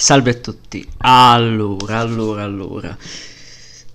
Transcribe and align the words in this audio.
Salve 0.00 0.30
a 0.30 0.34
tutti. 0.34 0.88
Allora, 0.98 1.98
allora, 1.98 2.44
allora. 2.44 2.96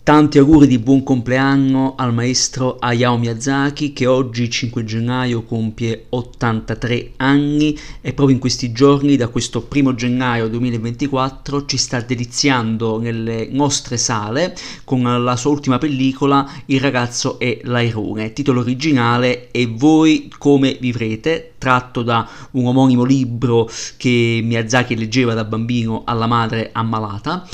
Tanti 0.04 0.38
auguri 0.38 0.68
di 0.68 0.80
buon 0.80 1.02
compleanno 1.02 1.96
al 1.96 2.14
maestro 2.14 2.76
Hayao 2.78 3.18
Miyazaki 3.18 3.94
che 3.94 4.06
oggi 4.06 4.50
5 4.50 4.84
gennaio 4.84 5.44
compie 5.44 6.08
83 6.10 7.14
anni 7.16 7.80
e 8.02 8.12
proprio 8.12 8.36
in 8.36 8.42
questi 8.42 8.74
giorni 8.74 9.16
da 9.16 9.30
questo 9.30 9.62
primo 9.62 9.96
gennaio 9.96 10.50
2024 10.50 11.64
ci 11.64 11.78
sta 11.78 12.02
deliziando 12.02 13.00
nelle 13.00 13.48
nostre 13.50 13.96
sale 13.96 14.54
con 14.84 15.04
la 15.24 15.38
sua 15.38 15.52
ultima 15.52 15.78
pellicola 15.78 16.52
Il 16.66 16.82
ragazzo 16.82 17.40
e 17.40 17.62
l'airone, 17.64 18.34
titolo 18.34 18.60
originale 18.60 19.52
E 19.52 19.68
voi 19.68 20.30
come 20.38 20.78
vivrete, 20.82 21.54
tratto 21.58 22.04
da 22.04 22.28
un 22.52 22.66
omonimo 22.66 23.06
libro 23.06 23.70
che 23.96 24.42
Miyazaki 24.44 24.98
leggeva 24.98 25.34
da 25.34 25.46
bambino 25.46 26.02
alla 26.04 26.28
madre 26.28 26.72
ammalata 26.74 27.48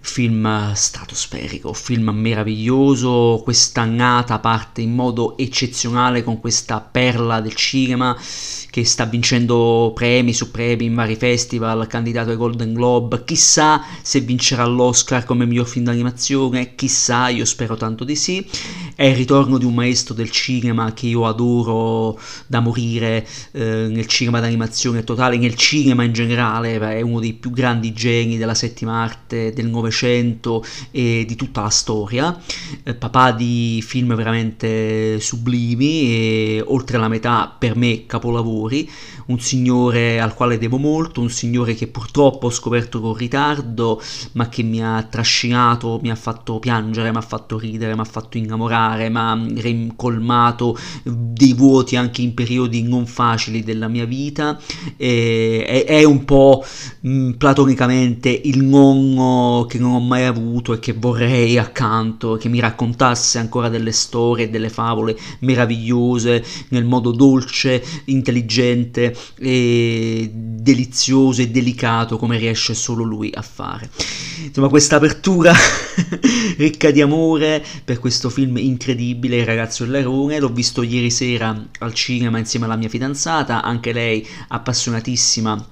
film 0.00 0.72
stratosferico, 0.72 1.72
film 1.72 2.08
meraviglioso, 2.10 3.40
quest'annata 3.44 4.38
parte 4.38 4.80
in 4.80 4.94
modo 4.94 5.36
eccezionale 5.36 6.24
con 6.24 6.40
questa 6.40 6.80
perla 6.80 7.40
del 7.40 7.54
cinema 7.54 8.16
che 8.70 8.84
sta 8.84 9.04
vincendo 9.04 9.92
premi 9.94 10.32
su 10.32 10.50
premi 10.50 10.86
in 10.86 10.94
vari 10.94 11.16
festival, 11.16 11.86
candidato 11.88 12.30
ai 12.30 12.36
Golden 12.36 12.72
Globe, 12.72 13.24
chissà 13.24 13.84
se 14.00 14.20
vincerà 14.20 14.64
l'Oscar 14.64 15.24
come 15.24 15.44
miglior 15.44 15.66
film 15.66 15.84
d'animazione, 15.84 16.74
chissà, 16.76 17.28
io 17.28 17.44
spero 17.44 17.76
tanto 17.76 18.04
di 18.04 18.14
sì. 18.14 18.48
È 18.94 19.04
il 19.04 19.14
ritorno 19.14 19.56
di 19.56 19.64
un 19.64 19.74
maestro 19.74 20.14
del 20.14 20.30
cinema 20.30 20.92
che 20.92 21.06
io 21.06 21.26
adoro 21.26 22.18
da 22.46 22.60
morire 22.60 23.26
eh, 23.52 23.86
nel 23.88 24.06
cinema 24.06 24.40
d'animazione 24.40 25.04
totale, 25.04 25.38
nel 25.38 25.54
cinema 25.54 26.02
in 26.02 26.12
generale, 26.12 26.78
è 26.78 27.00
uno 27.00 27.20
dei 27.20 27.32
più 27.32 27.50
grandi 27.50 27.92
geni 27.92 28.36
della 28.36 28.54
settima 28.54 29.02
arte 29.02 29.52
del 29.52 29.68
Novecento 29.68 30.64
e 30.90 31.24
di 31.26 31.36
tutta 31.36 31.62
la 31.62 31.70
storia, 31.70 32.38
eh, 32.82 32.94
papà 32.94 33.32
di 33.32 33.82
film 33.86 34.14
veramente 34.14 35.18
sublimi 35.20 36.12
e 36.12 36.64
oltre 36.66 36.98
la 36.98 37.08
metà 37.08 37.54
per 37.56 37.76
me 37.76 38.06
capolavoro 38.06 38.48
lavori, 38.50 38.90
un 39.26 39.38
signore 39.38 40.20
al 40.20 40.34
quale 40.34 40.58
devo 40.58 40.78
molto, 40.78 41.20
un 41.20 41.30
signore 41.30 41.74
che 41.74 41.86
purtroppo 41.86 42.46
ho 42.46 42.50
scoperto 42.50 43.00
con 43.00 43.14
ritardo, 43.14 44.02
ma 44.32 44.48
che 44.48 44.62
mi 44.62 44.82
ha 44.82 45.02
trascinato, 45.08 46.00
mi 46.02 46.10
ha 46.10 46.16
fatto 46.16 46.58
piangere, 46.58 47.10
mi 47.10 47.18
ha 47.18 47.22
fatto 47.22 47.58
ridere, 47.58 47.94
mi 47.94 48.00
ha 48.00 48.04
fatto 48.04 48.36
innamorare, 48.36 48.79
mi 48.88 49.16
ha 49.16 49.38
ricolmato 49.60 50.78
dei 51.02 51.54
vuoti 51.54 51.96
anche 51.96 52.22
in 52.22 52.34
periodi 52.34 52.82
non 52.82 53.06
facili 53.06 53.62
della 53.62 53.88
mia 53.88 54.04
vita. 54.04 54.58
E, 54.96 55.64
è, 55.66 55.84
è, 55.84 56.04
un 56.04 56.24
po' 56.24 56.64
mh, 57.00 57.32
platonicamente 57.32 58.28
il 58.28 58.62
nonno 58.62 59.66
che 59.68 59.78
non 59.78 59.92
ho 59.92 60.00
mai 60.00 60.24
avuto 60.24 60.72
e 60.72 60.78
che 60.78 60.92
vorrei 60.92 61.58
accanto, 61.58 62.36
che 62.36 62.48
mi 62.48 62.60
raccontasse 62.60 63.38
ancora 63.38 63.68
delle 63.68 63.92
storie, 63.92 64.50
delle 64.50 64.68
favole 64.68 65.16
meravigliose 65.40 66.44
nel 66.68 66.84
modo 66.84 67.10
dolce, 67.12 67.82
intelligente 68.06 69.16
e 69.38 70.30
delizioso 70.32 71.42
e 71.42 71.48
delicato 71.48 72.16
come 72.16 72.38
riesce 72.38 72.74
solo 72.74 73.04
lui 73.04 73.30
a 73.34 73.42
fare. 73.42 73.90
Insomma, 74.44 74.68
questa 74.68 74.96
apertura 74.96 75.52
ricca 76.56 76.90
di 76.90 77.00
amore 77.00 77.64
per 77.84 77.98
questo 77.98 78.30
film 78.30 78.56
incredibile, 78.70 79.38
Il 79.38 79.46
ragazzo 79.46 79.84
e 79.84 79.88
l'erone, 79.88 80.38
l'ho 80.38 80.52
visto 80.52 80.82
ieri 80.82 81.10
sera 81.10 81.68
al 81.80 81.94
cinema 81.94 82.38
insieme 82.38 82.64
alla 82.66 82.76
mia 82.76 82.88
fidanzata, 82.88 83.62
anche 83.62 83.92
lei 83.92 84.26
appassionatissima 84.48 85.66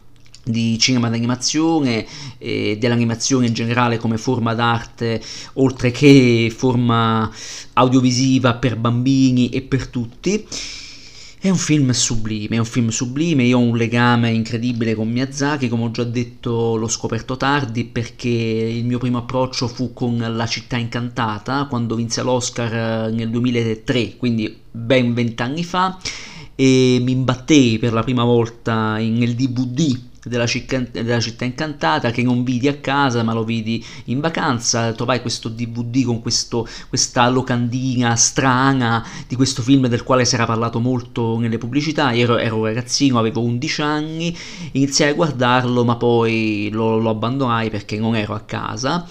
di 0.44 0.78
cinema 0.78 1.10
d'animazione 1.10 2.06
e 2.38 2.78
dell'animazione 2.78 3.46
in 3.46 3.52
generale 3.52 3.98
come 3.98 4.16
forma 4.16 4.54
d'arte 4.54 5.20
oltre 5.54 5.90
che 5.90 6.52
forma 6.54 7.30
audiovisiva 7.74 8.54
per 8.54 8.76
bambini 8.76 9.50
e 9.50 9.60
per 9.62 9.88
tutti 9.88 10.46
è 11.40 11.48
un 11.48 11.56
film 11.56 11.90
sublime, 11.90 12.56
è 12.56 12.58
un 12.58 12.64
film 12.64 12.88
sublime, 12.88 13.44
io 13.44 13.58
ho 13.58 13.62
un 13.62 13.76
legame 13.76 14.30
incredibile 14.30 14.96
con 14.96 15.08
Miyazaki, 15.08 15.68
come 15.68 15.84
ho 15.84 15.90
già 15.92 16.02
detto 16.02 16.74
l'ho 16.74 16.88
scoperto 16.88 17.36
tardi 17.36 17.84
perché 17.84 18.28
il 18.28 18.84
mio 18.84 18.98
primo 18.98 19.18
approccio 19.18 19.68
fu 19.68 19.92
con 19.92 20.18
La 20.18 20.46
città 20.46 20.76
incantata, 20.76 21.66
quando 21.66 21.94
vinse 21.94 22.22
l'Oscar 22.22 23.06
eh, 23.06 23.12
nel 23.12 23.30
2003, 23.30 24.16
quindi 24.16 24.58
ben 24.68 25.14
vent'anni 25.14 25.62
fa, 25.62 25.96
e 26.56 26.98
mi 27.00 27.12
imbattei 27.12 27.78
per 27.78 27.92
la 27.92 28.02
prima 28.02 28.24
volta 28.24 28.96
nel 28.96 29.36
DVD 29.36 30.07
della 30.28 30.46
città, 30.46 30.78
della 30.78 31.20
città, 31.20 31.44
incantata 31.44 32.10
che 32.10 32.22
non 32.22 32.44
vidi 32.44 32.68
a 32.68 32.76
casa 32.76 33.22
ma 33.22 33.32
lo 33.32 33.44
vidi 33.44 33.84
in 34.04 34.20
vacanza. 34.20 34.92
Trovai 34.92 35.20
questo 35.20 35.48
dvd 35.48 36.04
con 36.04 36.20
questo, 36.20 36.66
questa 36.88 37.28
locandina 37.28 38.14
strana 38.16 39.04
di 39.26 39.36
questo 39.36 39.62
film 39.62 39.86
del 39.88 40.02
quale 40.02 40.24
si 40.24 40.34
era 40.34 40.46
parlato 40.46 40.80
molto 40.80 41.38
nelle 41.38 41.58
pubblicità. 41.58 42.14
Ero, 42.14 42.38
ero 42.38 42.64
ragazzino 42.64 43.18
avevo 43.18 43.40
11 43.42 43.82
anni 43.82 44.36
iniziai 44.72 45.10
a 45.10 45.14
guardarlo 45.14 45.84
ma 45.84 45.96
poi 45.96 46.68
lo, 46.72 46.98
lo 46.98 47.10
abbandonai 47.10 47.70
perché 47.70 47.98
non 47.98 48.14
ero 48.14 48.34
a 48.34 48.40
casa. 48.40 49.06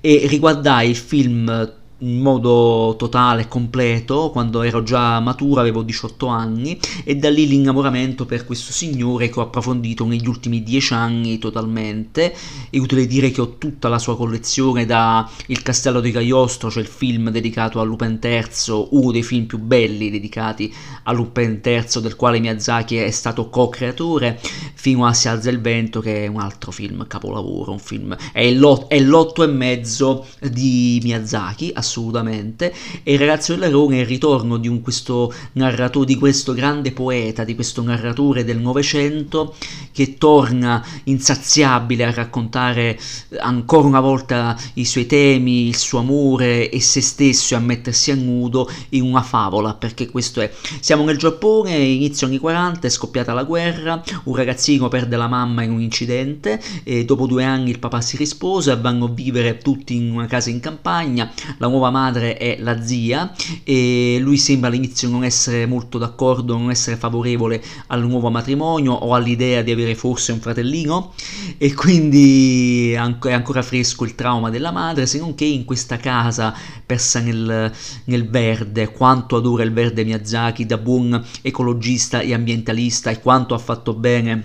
E 0.00 0.24
riguardai 0.26 0.88
il 0.88 0.96
film 0.96 1.80
in 2.02 2.20
modo 2.20 2.96
totale, 2.98 3.46
completo, 3.48 4.30
quando 4.30 4.62
ero 4.62 4.82
già 4.82 5.20
maturo, 5.20 5.60
avevo 5.60 5.82
18 5.82 6.26
anni, 6.26 6.78
e 7.04 7.16
da 7.16 7.30
lì 7.30 7.46
l'innamoramento 7.46 8.26
per 8.26 8.44
questo 8.44 8.72
signore 8.72 9.28
che 9.28 9.38
ho 9.38 9.42
approfondito 9.42 10.04
negli 10.04 10.26
ultimi 10.26 10.62
10 10.62 10.92
anni 10.94 11.38
totalmente. 11.38 12.34
È 12.70 12.78
utile 12.78 13.06
dire 13.06 13.30
che 13.30 13.40
ho 13.40 13.56
tutta 13.56 13.88
la 13.88 13.98
sua 13.98 14.16
collezione 14.16 14.84
da 14.84 15.28
Il 15.46 15.62
Castello 15.62 16.00
di 16.00 16.10
Cagliostro, 16.10 16.70
cioè 16.70 16.82
il 16.82 16.88
film 16.88 17.30
dedicato 17.30 17.80
a 17.80 17.84
Lupin 17.84 18.18
III, 18.20 18.88
uno 18.90 19.12
dei 19.12 19.22
film 19.22 19.46
più 19.46 19.58
belli 19.58 20.10
dedicati 20.10 20.72
a 21.04 21.12
Lupin 21.12 21.60
III, 21.64 22.00
del 22.00 22.16
quale 22.16 22.40
Miyazaki 22.40 22.96
è 22.96 23.10
stato 23.10 23.48
co-creatore, 23.48 24.40
fino 24.74 25.06
a 25.06 25.12
Si 25.12 25.28
alza 25.28 25.50
il 25.50 25.60
vento, 25.60 26.00
che 26.00 26.24
è 26.24 26.26
un 26.26 26.40
altro 26.40 26.72
film 26.72 27.06
capolavoro, 27.06 27.70
un 27.70 27.78
film, 27.78 28.16
è 28.32 28.50
l'otto 28.50 29.42
e 29.42 29.46
mezzo 29.46 30.26
di 30.40 30.98
Miyazaki, 31.02 31.70
assolutamente 31.72 31.90
assolutamente. 31.92 32.72
E 33.02 33.12
il 33.12 33.18
ragazzo 33.18 33.52
dell'Arone 33.52 33.98
è 33.98 34.00
il 34.00 34.06
ritorno 34.06 34.56
di 34.56 34.70
questo 34.80 35.32
narratore 35.52 36.06
di 36.06 36.16
questo 36.16 36.54
grande 36.54 36.92
poeta 36.92 37.44
di 37.44 37.54
questo 37.54 37.82
narratore 37.82 38.44
del 38.44 38.58
novecento 38.58 39.54
che 39.92 40.16
torna 40.16 40.84
insaziabile 41.04 42.04
a 42.04 42.10
raccontare 42.10 42.98
ancora 43.40 43.86
una 43.86 44.00
volta 44.00 44.56
i 44.74 44.86
suoi 44.86 45.06
temi 45.06 45.68
il 45.68 45.76
suo 45.76 45.98
amore 45.98 46.70
e 46.70 46.80
se 46.80 47.02
stesso 47.02 47.54
e 47.54 47.56
a 47.58 47.60
mettersi 47.60 48.10
a 48.10 48.14
nudo 48.14 48.70
in 48.90 49.02
una 49.02 49.22
favola 49.22 49.74
perché 49.74 50.08
questo 50.10 50.40
è. 50.40 50.50
Siamo 50.80 51.04
nel 51.04 51.18
Giappone 51.18 51.76
inizio 51.76 52.26
anni 52.26 52.38
40 52.38 52.86
è 52.86 52.90
scoppiata 52.90 53.34
la 53.34 53.44
guerra 53.44 54.02
un 54.24 54.34
ragazzino 54.34 54.88
perde 54.88 55.16
la 55.16 55.28
mamma 55.28 55.62
in 55.62 55.72
un 55.72 55.82
incidente 55.82 56.60
e 56.84 57.04
dopo 57.04 57.26
due 57.26 57.44
anni 57.44 57.70
il 57.70 57.78
papà 57.78 58.00
si 58.00 58.16
risposa 58.16 58.76
vanno 58.76 59.06
a 59.06 59.10
vivere 59.10 59.58
tutti 59.58 59.94
in 59.94 60.10
una 60.10 60.26
casa 60.26 60.48
in 60.50 60.60
campagna 60.60 61.30
la 61.58 61.66
nuova 61.68 61.81
nuova 61.82 61.90
madre 61.90 62.36
è 62.36 62.58
la 62.60 62.80
zia 62.80 63.32
e 63.64 64.18
lui 64.20 64.36
sembra 64.36 64.68
all'inizio 64.68 65.08
non 65.08 65.24
essere 65.24 65.66
molto 65.66 65.98
d'accordo, 65.98 66.56
non 66.56 66.70
essere 66.70 66.96
favorevole 66.96 67.60
al 67.88 68.06
nuovo 68.06 68.30
matrimonio 68.30 68.92
o 68.92 69.14
all'idea 69.14 69.62
di 69.62 69.72
avere 69.72 69.96
forse 69.96 70.30
un 70.30 70.38
fratellino 70.38 71.12
e 71.58 71.74
quindi 71.74 72.92
è 72.92 72.96
ancora 72.96 73.62
fresco 73.62 74.04
il 74.04 74.14
trauma 74.14 74.48
della 74.48 74.70
madre, 74.70 75.06
se 75.06 75.18
non 75.18 75.34
che 75.34 75.44
in 75.44 75.64
questa 75.64 75.96
casa 75.96 76.54
persa 76.86 77.18
nel, 77.18 77.72
nel 78.04 78.30
verde, 78.30 78.92
quanto 78.92 79.36
adora 79.36 79.64
il 79.64 79.72
verde 79.72 80.04
Miyazaki 80.04 80.64
da 80.64 80.78
buon 80.78 81.20
ecologista 81.42 82.20
e 82.20 82.32
ambientalista 82.32 83.10
e 83.10 83.20
quanto 83.20 83.54
ha 83.54 83.58
fatto 83.58 83.94
bene 83.94 84.44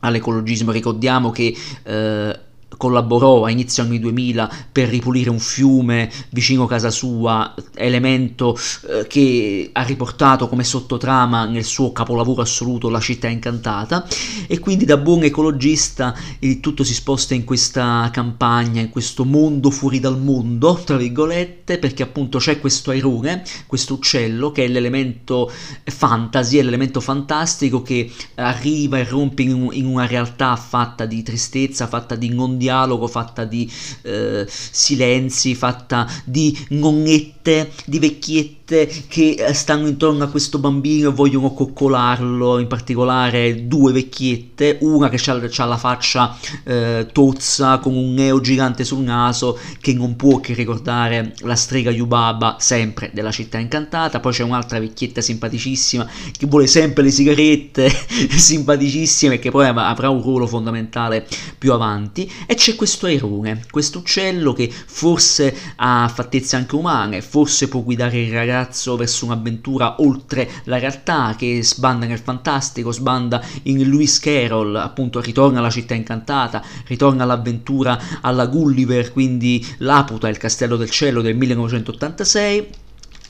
all'ecologismo. 0.00 0.72
Ricordiamo 0.72 1.30
che 1.30 1.54
eh, 1.84 2.38
collaborò 2.76 3.44
a 3.44 3.50
inizio 3.50 3.82
anni 3.82 3.98
2000 3.98 4.50
per 4.72 4.88
ripulire 4.88 5.30
un 5.30 5.38
fiume 5.38 6.10
vicino 6.30 6.66
casa 6.66 6.90
sua, 6.90 7.54
elemento 7.74 8.56
eh, 8.88 9.06
che 9.06 9.70
ha 9.72 9.82
riportato 9.82 10.48
come 10.48 10.64
sottotrama 10.64 11.44
nel 11.46 11.64
suo 11.64 11.92
capolavoro 11.92 12.42
assoluto 12.42 12.88
La 12.88 13.00
città 13.00 13.28
incantata. 13.28 14.06
E 14.46 14.58
quindi 14.58 14.84
da 14.84 14.96
buon 14.96 15.22
ecologista 15.22 16.14
il 16.40 16.60
tutto 16.60 16.84
si 16.84 16.94
sposta 16.94 17.34
in 17.34 17.44
questa 17.44 18.08
campagna, 18.12 18.80
in 18.80 18.90
questo 18.90 19.24
mondo 19.24 19.70
fuori 19.70 20.00
dal 20.00 20.18
mondo, 20.18 20.80
tra 20.84 20.96
virgolette, 20.96 21.78
perché 21.78 22.02
appunto 22.02 22.38
c'è 22.38 22.60
questo 22.60 22.90
airone, 22.90 23.42
questo 23.66 23.94
uccello 23.94 24.52
che 24.52 24.64
è 24.64 24.68
l'elemento 24.68 25.50
fantasy, 25.84 26.58
è 26.58 26.62
l'elemento 26.62 27.00
fantastico 27.00 27.82
che 27.82 28.10
arriva 28.36 28.98
e 28.98 29.04
rompe 29.04 29.42
in, 29.42 29.68
in 29.72 29.86
una 29.86 30.06
realtà 30.06 30.56
fatta 30.56 31.06
di 31.06 31.22
tristezza, 31.22 31.86
fatta 31.86 32.14
di 32.14 32.28
non 32.28 32.58
dialogo, 32.62 33.08
fatta 33.08 33.44
di 33.44 33.70
eh, 34.02 34.46
silenzi, 34.48 35.54
fatta 35.54 36.08
di 36.24 36.56
nonnette, 36.70 37.72
di 37.84 37.98
vecchiette 37.98 38.60
che 39.08 39.34
eh, 39.38 39.52
stanno 39.52 39.88
intorno 39.88 40.24
a 40.24 40.28
questo 40.28 40.58
bambino 40.58 41.10
e 41.10 41.12
vogliono 41.12 41.52
coccolarlo, 41.52 42.58
in 42.58 42.68
particolare 42.68 43.66
due 43.66 43.92
vecchiette, 43.92 44.78
una 44.80 45.08
che 45.08 45.20
ha 45.30 45.64
la 45.64 45.76
faccia 45.76 46.36
eh, 46.64 47.08
tozza 47.12 47.78
con 47.78 47.94
un 47.94 48.14
neo 48.14 48.40
gigante 48.40 48.84
sul 48.84 49.02
naso 49.02 49.58
che 49.80 49.92
non 49.92 50.16
può 50.16 50.40
che 50.40 50.54
ricordare 50.54 51.34
la 51.40 51.56
strega 51.56 51.90
Yubaba, 51.90 52.56
sempre 52.58 53.10
della 53.12 53.30
città 53.30 53.58
incantata, 53.58 54.20
poi 54.20 54.32
c'è 54.32 54.44
un'altra 54.44 54.78
vecchietta 54.78 55.20
simpaticissima 55.20 56.08
che 56.36 56.46
vuole 56.46 56.66
sempre 56.66 57.02
le 57.02 57.10
sigarette, 57.10 57.90
simpaticissime, 58.30 59.38
che 59.38 59.50
poi 59.50 59.66
avrà 59.66 60.08
un 60.08 60.22
ruolo 60.22 60.46
fondamentale 60.46 61.26
più 61.58 61.72
avanti, 61.72 62.30
e 62.52 62.54
c'è 62.54 62.76
questo 62.76 63.06
airone, 63.06 63.64
questo 63.70 64.00
uccello 64.00 64.52
che 64.52 64.70
forse 64.70 65.56
ha 65.76 66.06
fattezze 66.14 66.54
anche 66.56 66.74
umane, 66.74 67.22
forse 67.22 67.66
può 67.66 67.80
guidare 67.80 68.20
il 68.20 68.30
ragazzo 68.30 68.94
verso 68.94 69.24
un'avventura 69.24 70.02
oltre 70.02 70.46
la 70.64 70.78
realtà 70.78 71.34
che 71.34 71.62
sbanda 71.64 72.04
nel 72.04 72.18
fantastico, 72.18 72.92
sbanda 72.92 73.42
in 73.62 73.78
Lewis 73.88 74.18
Carroll, 74.18 74.76
appunto 74.76 75.22
ritorna 75.22 75.60
alla 75.60 75.70
città 75.70 75.94
incantata, 75.94 76.62
ritorna 76.88 77.22
all'avventura 77.22 77.98
alla 78.20 78.44
Gulliver, 78.44 79.12
quindi 79.12 79.66
Laputa, 79.78 80.28
il 80.28 80.36
castello 80.36 80.76
del 80.76 80.90
cielo 80.90 81.22
del 81.22 81.34
1986 81.34 82.80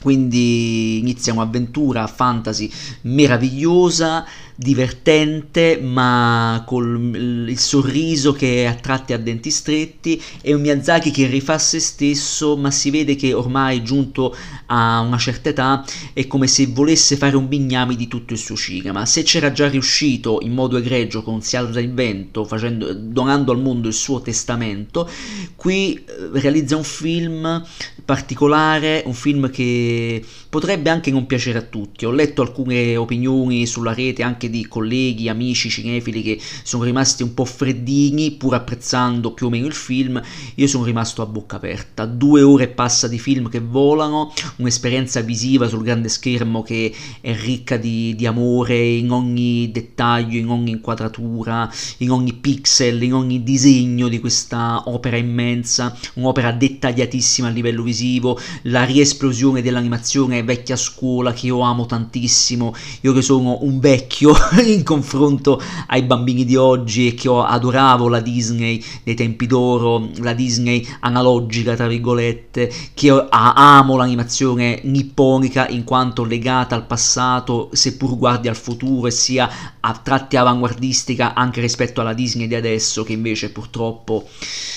quindi 0.03 0.99
inizia 0.99 1.31
un'avventura 1.31 2.07
fantasy 2.07 2.69
meravigliosa 3.03 4.25
divertente 4.55 5.79
ma 5.81 6.63
con 6.65 7.13
il 7.49 7.57
sorriso 7.57 8.33
che 8.33 8.67
a 8.67 8.75
tratti 8.75 9.13
a 9.13 9.17
denti 9.17 9.49
stretti 9.49 10.21
e 10.41 10.53
un 10.53 10.61
Miyazaki 10.61 11.11
che 11.11 11.27
rifà 11.27 11.57
se 11.57 11.79
stesso 11.79 12.55
ma 12.55 12.71
si 12.71 12.91
vede 12.91 13.15
che 13.15 13.33
ormai 13.33 13.83
giunto 13.83 14.35
a 14.67 14.99
una 14.99 15.17
certa 15.17 15.49
età 15.49 15.85
è 16.13 16.27
come 16.27 16.47
se 16.47 16.67
volesse 16.67 17.17
fare 17.17 17.35
un 17.35 17.47
bignami 17.47 17.95
di 17.95 18.07
tutto 18.07 18.33
il 18.33 18.39
suo 18.39 18.55
cinema. 18.55 19.05
Se 19.05 19.23
c'era 19.23 19.51
già 19.51 19.67
riuscito 19.67 20.39
in 20.41 20.53
modo 20.53 20.77
egregio 20.77 21.23
con 21.23 21.41
Si 21.41 21.55
alza 21.55 21.79
il 21.79 21.93
vento 21.93 22.45
facendo, 22.45 22.93
donando 22.93 23.51
al 23.51 23.59
mondo 23.59 23.87
il 23.87 23.93
suo 23.93 24.21
testamento 24.21 25.09
qui 25.55 25.95
eh, 25.95 26.29
realizza 26.33 26.75
un 26.75 26.83
film 26.83 27.63
particolare 28.05 29.03
un 29.05 29.13
film 29.13 29.49
che 29.49 30.23
potrebbe 30.49 30.89
anche 30.89 31.09
non 31.11 31.25
piacere 31.25 31.59
a 31.59 31.61
tutti. 31.61 32.05
Ho 32.05 32.11
letto 32.11 32.41
alcune 32.41 32.95
opinioni 32.97 33.65
sulla 33.65 33.93
rete 33.93 34.23
anche 34.23 34.42
anche 34.43 34.49
di 34.49 34.67
colleghi, 34.67 35.29
amici 35.29 35.69
cinefili 35.69 36.21
che 36.21 36.39
sono 36.63 36.83
rimasti 36.83 37.23
un 37.23 37.33
po' 37.33 37.45
freddini 37.45 38.31
pur 38.31 38.55
apprezzando 38.55 39.31
più 39.31 39.47
o 39.47 39.49
meno 39.49 39.67
il 39.67 39.73
film, 39.73 40.21
io 40.55 40.67
sono 40.67 40.83
rimasto 40.83 41.21
a 41.21 41.25
bocca 41.25 41.55
aperta. 41.55 42.05
Due 42.05 42.41
ore 42.41 42.65
e 42.65 42.67
passa 42.67 43.07
di 43.07 43.19
film 43.19 43.49
che 43.49 43.59
volano, 43.59 44.33
un'esperienza 44.57 45.21
visiva 45.21 45.67
sul 45.67 45.83
grande 45.83 46.09
schermo 46.09 46.61
che 46.61 46.93
è 47.21 47.35
ricca 47.35 47.77
di, 47.77 48.15
di 48.15 48.25
amore 48.25 48.77
in 48.77 49.11
ogni 49.11 49.71
dettaglio, 49.71 50.37
in 50.37 50.49
ogni 50.49 50.71
inquadratura, 50.71 51.71
in 51.97 52.11
ogni 52.11 52.33
pixel, 52.33 53.01
in 53.03 53.13
ogni 53.13 53.43
disegno 53.43 54.07
di 54.07 54.19
questa 54.19 54.83
opera 54.85 55.17
immensa, 55.17 55.97
un'opera 56.15 56.51
dettagliatissima 56.51 57.47
a 57.47 57.51
livello 57.51 57.83
visivo, 57.83 58.39
la 58.63 58.83
riesplosione 58.83 59.61
dell'animazione 59.61 60.43
vecchia 60.43 60.75
scuola 60.75 61.33
che 61.33 61.47
io 61.47 61.59
amo 61.61 61.85
tantissimo, 61.85 62.73
io 63.01 63.13
che 63.13 63.21
sono 63.21 63.59
un 63.61 63.79
vecchio 63.79 64.32
in 64.65 64.83
confronto 64.83 65.61
ai 65.87 66.03
bambini 66.03 66.45
di 66.45 66.55
oggi 66.55 67.07
e 67.07 67.13
che 67.13 67.27
io 67.27 67.43
adoravo 67.43 68.07
la 68.07 68.19
Disney 68.19 68.83
dei 69.03 69.15
tempi 69.15 69.47
d'oro, 69.47 70.09
la 70.17 70.33
Disney 70.33 70.87
analogica 71.01 71.75
tra 71.75 71.87
virgolette, 71.87 72.71
che 72.93 73.05
io 73.05 73.27
amo 73.29 73.95
l'animazione 73.95 74.81
nipponica 74.83 75.67
in 75.67 75.83
quanto 75.83 76.23
legata 76.23 76.75
al 76.75 76.85
passato, 76.85 77.69
seppur 77.73 78.17
guardi 78.17 78.47
al 78.47 78.55
futuro 78.55 79.07
e 79.07 79.11
sia 79.11 79.49
a 79.79 79.93
tratti 80.01 80.37
avanguardistica 80.37 81.33
anche 81.33 81.61
rispetto 81.61 82.01
alla 82.01 82.13
Disney 82.13 82.47
di 82.47 82.55
adesso 82.55 83.03
che 83.03 83.13
invece 83.13 83.51
purtroppo 83.51 84.27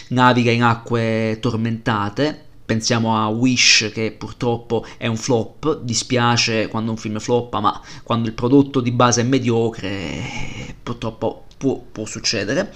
naviga 0.09 0.51
in 0.51 0.63
acque 0.63 1.39
tormentate 1.41 2.46
pensiamo 2.67 3.17
a 3.17 3.29
Wish 3.29 3.91
che 3.95 4.13
purtroppo 4.13 4.85
è 4.99 5.07
un 5.07 5.17
flop, 5.17 5.81
dispiace 5.83 6.67
quando 6.67 6.91
un 6.91 6.97
film 6.97 7.19
floppa, 7.19 7.61
ma 7.61 7.81
quando 8.03 8.29
il 8.29 8.35
prodotto 8.35 8.81
di 8.81 8.91
base 8.91 9.23
è 9.23 9.25
mediocre, 9.25 10.75
purtroppo 10.83 11.46
può, 11.57 11.83
può, 11.91 12.05
succedere. 12.05 12.73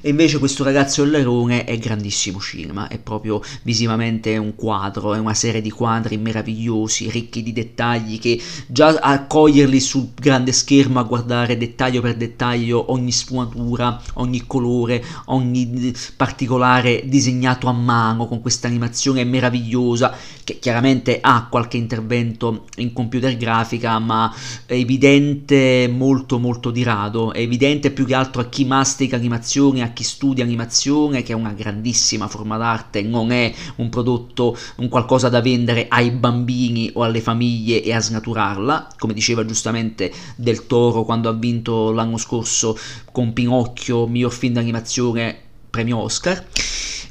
E 0.00 0.10
invece 0.10 0.38
questo 0.38 0.62
ragazzo 0.64 1.04
Lerone 1.04 1.64
è 1.64 1.78
grandissimo 1.78 2.40
cinema, 2.40 2.88
è 2.88 2.98
proprio 2.98 3.42
visivamente 3.62 4.36
un 4.36 4.54
quadro, 4.54 5.14
è 5.14 5.18
una 5.18 5.34
serie 5.34 5.60
di 5.60 5.70
quadri 5.70 6.16
meravigliosi, 6.18 7.10
ricchi 7.10 7.42
di 7.42 7.52
dettagli 7.52 8.18
che 8.18 8.40
già 8.66 8.98
a 9.00 9.24
coglierli 9.24 9.80
sul 9.80 10.10
grande 10.14 10.52
schermo, 10.52 11.00
a 11.00 11.04
guardare 11.04 11.56
dettaglio 11.56 12.00
per 12.00 12.16
dettaglio 12.16 12.92
ogni 12.92 13.12
sfumatura, 13.12 14.00
ogni 14.14 14.46
colore, 14.46 15.02
ogni 15.26 15.92
particolare 16.16 17.02
disegnato 17.06 17.66
a 17.68 17.72
mano 17.72 18.26
con 18.26 18.40
questa 18.40 18.68
animazione 18.68 19.24
meravigliosa 19.24 20.14
che 20.44 20.58
chiaramente 20.58 21.18
ha 21.20 21.46
qualche 21.50 21.76
intervento 21.76 22.66
in 22.76 22.92
computer 22.92 23.36
grafica, 23.36 23.98
ma 23.98 24.32
è 24.64 24.74
evidente 24.74 25.88
molto 25.92 26.38
molto 26.38 26.70
di 26.70 26.82
rado, 26.82 27.32
è 27.32 27.40
evidente 27.40 27.90
più 27.90 28.06
che 28.06 28.14
altro 28.18 28.42
a 28.42 28.48
chi 28.48 28.64
mastica 28.64 29.16
animazione, 29.16 29.82
a 29.82 29.92
chi 29.92 30.04
studia 30.04 30.44
animazione, 30.44 31.22
che 31.22 31.32
è 31.32 31.36
una 31.36 31.52
grandissima 31.52 32.28
forma 32.28 32.56
d'arte, 32.56 33.02
non 33.02 33.30
è 33.30 33.52
un 33.76 33.88
prodotto, 33.88 34.56
un 34.76 34.88
qualcosa 34.88 35.28
da 35.28 35.40
vendere 35.40 35.86
ai 35.88 36.10
bambini 36.10 36.90
o 36.94 37.02
alle 37.02 37.20
famiglie 37.20 37.82
e 37.82 37.92
a 37.92 38.00
snaturarla, 38.00 38.88
come 38.98 39.14
diceva 39.14 39.44
giustamente 39.44 40.12
Del 40.36 40.66
Toro 40.66 41.04
quando 41.04 41.28
ha 41.28 41.32
vinto 41.32 41.92
l'anno 41.92 42.16
scorso 42.16 42.76
con 43.12 43.32
Pinocchio, 43.32 44.06
miglior 44.06 44.32
film 44.32 44.54
d'animazione, 44.54 45.36
premio 45.70 45.98
Oscar. 45.98 46.44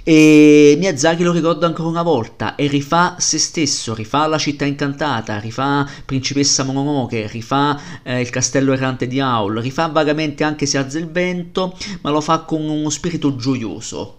E 0.09 0.77
Miyazaki 0.77 1.21
lo 1.21 1.33
ricorda 1.33 1.65
ancora 1.65 1.89
una 1.89 2.01
volta 2.01 2.55
e 2.55 2.67
rifà 2.67 3.17
se 3.19 3.37
stesso, 3.37 3.93
rifà 3.93 4.25
la 4.25 4.37
città 4.37 4.63
incantata, 4.63 5.37
rifà 5.37 5.85
Principessa 6.05 6.63
Mononoke, 6.63 7.27
rifà 7.27 7.77
eh, 8.03 8.21
il 8.21 8.29
castello 8.29 8.71
errante 8.71 9.05
di 9.05 9.19
Aul, 9.19 9.57
rifà 9.57 9.87
vagamente 9.87 10.45
anche 10.45 10.65
Se 10.65 10.77
alza 10.77 10.97
il 10.97 11.11
vento, 11.11 11.77
ma 12.03 12.09
lo 12.09 12.21
fa 12.21 12.39
con 12.43 12.61
uno 12.61 12.89
spirito 12.89 13.35
gioioso 13.35 14.16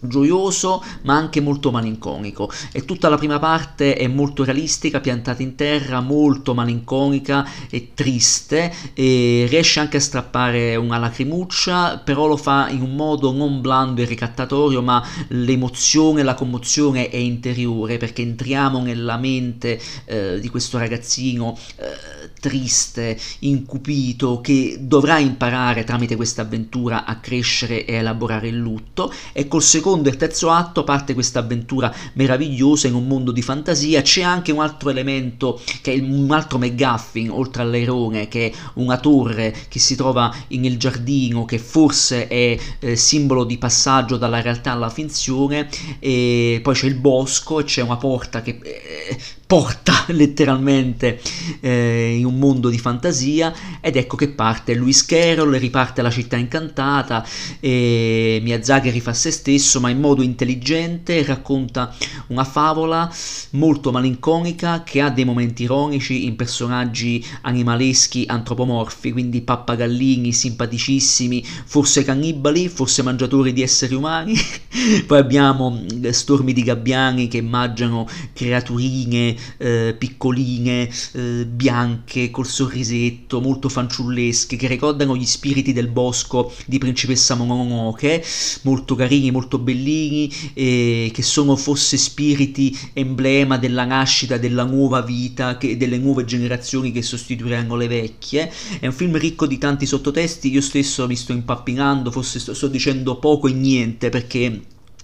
gioioso 0.00 0.82
ma 1.02 1.14
anche 1.14 1.40
molto 1.40 1.70
malinconico. 1.70 2.50
E 2.72 2.84
tutta 2.84 3.08
la 3.08 3.16
prima 3.16 3.38
parte 3.38 3.94
è 3.94 4.06
molto 4.06 4.44
realistica 4.44 5.00
piantata 5.00 5.42
in 5.42 5.54
terra 5.54 6.00
molto 6.00 6.54
malinconica 6.54 7.46
e 7.68 7.90
triste 7.94 8.72
e 8.94 9.46
riesce 9.48 9.80
anche 9.80 9.98
a 9.98 10.00
strappare 10.00 10.76
una 10.76 10.98
lacrimuccia 10.98 11.98
però 11.98 12.26
lo 12.26 12.36
fa 12.36 12.68
in 12.70 12.82
un 12.82 12.94
modo 12.94 13.32
non 13.32 13.60
blando 13.60 14.00
e 14.00 14.04
ricattatorio 14.04 14.82
ma 14.82 15.04
l'emozione 15.28 16.22
la 16.22 16.34
commozione 16.34 17.08
è 17.08 17.16
interiore 17.16 17.98
perché 17.98 18.22
entriamo 18.22 18.80
nella 18.80 19.16
mente 19.16 19.80
eh, 20.06 20.38
di 20.40 20.48
questo 20.48 20.78
ragazzino 20.78 21.56
eh, 21.76 22.30
triste, 22.40 23.18
incupito, 23.40 24.40
che 24.40 24.78
dovrà 24.80 25.18
imparare 25.18 25.84
tramite 25.84 26.16
questa 26.16 26.42
avventura 26.42 27.04
a 27.04 27.16
crescere 27.16 27.84
e 27.84 27.94
elaborare 27.94 28.48
il 28.48 28.56
lutto. 28.56 29.12
E 29.32 29.46
col 29.46 29.62
secondo 29.62 29.89
e 29.90 30.16
terzo 30.16 30.50
atto 30.50 30.84
parte 30.84 31.14
questa 31.14 31.40
avventura 31.40 31.92
meravigliosa 32.12 32.86
in 32.86 32.94
un 32.94 33.06
mondo 33.06 33.32
di 33.32 33.42
fantasia, 33.42 34.02
c'è 34.02 34.22
anche 34.22 34.52
un 34.52 34.60
altro 34.60 34.90
elemento 34.90 35.60
che 35.82 35.92
è 35.92 35.98
un 35.98 36.30
altro 36.30 36.58
McGuffin 36.58 37.30
oltre 37.30 37.62
all'airone 37.62 38.28
che 38.28 38.50
è 38.50 38.52
una 38.74 38.98
torre 38.98 39.54
che 39.68 39.78
si 39.80 39.96
trova 39.96 40.32
nel 40.48 40.78
giardino 40.78 41.44
che 41.44 41.58
forse 41.58 42.28
è 42.28 42.58
eh, 42.78 42.96
simbolo 42.96 43.44
di 43.44 43.58
passaggio 43.58 44.16
dalla 44.16 44.40
realtà 44.40 44.72
alla 44.72 44.90
finzione. 44.90 45.68
E 45.98 46.60
poi 46.62 46.74
c'è 46.74 46.86
il 46.86 46.94
bosco 46.94 47.62
c'è 47.64 47.82
una 47.82 47.96
porta 47.96 48.42
che 48.42 48.58
eh, 48.62 49.18
porta 49.50 50.04
letteralmente 50.14 51.20
eh, 51.58 52.14
in 52.16 52.24
un 52.24 52.38
mondo 52.38 52.68
di 52.68 52.78
fantasia 52.78 53.52
ed 53.80 53.96
ecco 53.96 54.14
che 54.14 54.28
parte 54.28 54.74
Lewis 54.74 55.04
Carroll, 55.04 55.58
riparte 55.58 56.02
la 56.02 56.10
città 56.10 56.36
incantata 56.36 57.26
e 57.58 58.38
Miyazaki 58.44 58.90
rifà 58.90 59.12
se 59.12 59.32
stesso 59.32 59.80
ma 59.80 59.90
in 59.90 59.98
modo 59.98 60.22
intelligente 60.22 61.24
racconta 61.24 61.92
una 62.28 62.44
favola 62.44 63.12
molto 63.50 63.90
malinconica 63.90 64.84
che 64.84 65.00
ha 65.00 65.10
dei 65.10 65.24
momenti 65.24 65.64
ironici 65.64 66.26
in 66.26 66.36
personaggi 66.36 67.24
animaleschi 67.40 68.26
antropomorfi 68.28 69.10
quindi 69.10 69.40
pappagallini 69.40 70.32
simpaticissimi 70.32 71.44
forse 71.64 72.04
cannibali 72.04 72.68
forse 72.68 73.02
mangiatori 73.02 73.52
di 73.52 73.62
esseri 73.62 73.96
umani. 73.96 74.34
Poi 75.08 75.18
abbiamo 75.18 75.82
stormi 76.10 76.52
di 76.52 76.62
gabbiani 76.62 77.26
che 77.26 77.38
immaginano 77.38 78.06
creaturine 78.32 79.38
eh, 79.58 79.94
piccoline, 79.98 80.88
eh, 81.12 81.46
bianche, 81.46 82.30
col 82.30 82.46
sorrisetto, 82.46 83.40
molto 83.40 83.68
fanciullesche, 83.68 84.56
che 84.56 84.66
ricordano 84.66 85.16
gli 85.16 85.26
spiriti 85.26 85.72
del 85.72 85.88
bosco 85.88 86.52
di 86.66 86.78
Principessa 86.78 87.34
Mononoke, 87.34 88.24
molto 88.62 88.94
carini, 88.94 89.30
molto 89.30 89.58
bellini, 89.58 90.32
eh, 90.54 91.10
che 91.12 91.22
sono 91.22 91.56
forse 91.56 91.96
spiriti 91.96 92.76
emblema 92.92 93.58
della 93.58 93.84
nascita 93.84 94.36
della 94.36 94.64
nuova 94.64 95.02
vita, 95.02 95.56
che, 95.56 95.76
delle 95.76 95.98
nuove 95.98 96.24
generazioni 96.24 96.92
che 96.92 97.02
sostituiranno 97.02 97.76
le 97.76 97.88
vecchie. 97.88 98.52
È 98.78 98.86
un 98.86 98.92
film 98.92 99.16
ricco 99.16 99.46
di 99.46 99.58
tanti 99.58 99.86
sottotesti, 99.86 100.50
io 100.50 100.60
stesso 100.60 101.06
mi 101.06 101.16
sto 101.16 101.32
impappinando, 101.32 102.10
forse 102.10 102.38
sto, 102.38 102.54
sto 102.54 102.68
dicendo 102.68 103.18
poco 103.18 103.48
e 103.48 103.52
niente 103.52 104.08
perché 104.08 104.60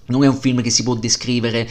non 0.07 0.23
è 0.23 0.27
un 0.27 0.35
film 0.35 0.61
che 0.61 0.69
si 0.69 0.83
può 0.83 0.95
descrivere 0.95 1.67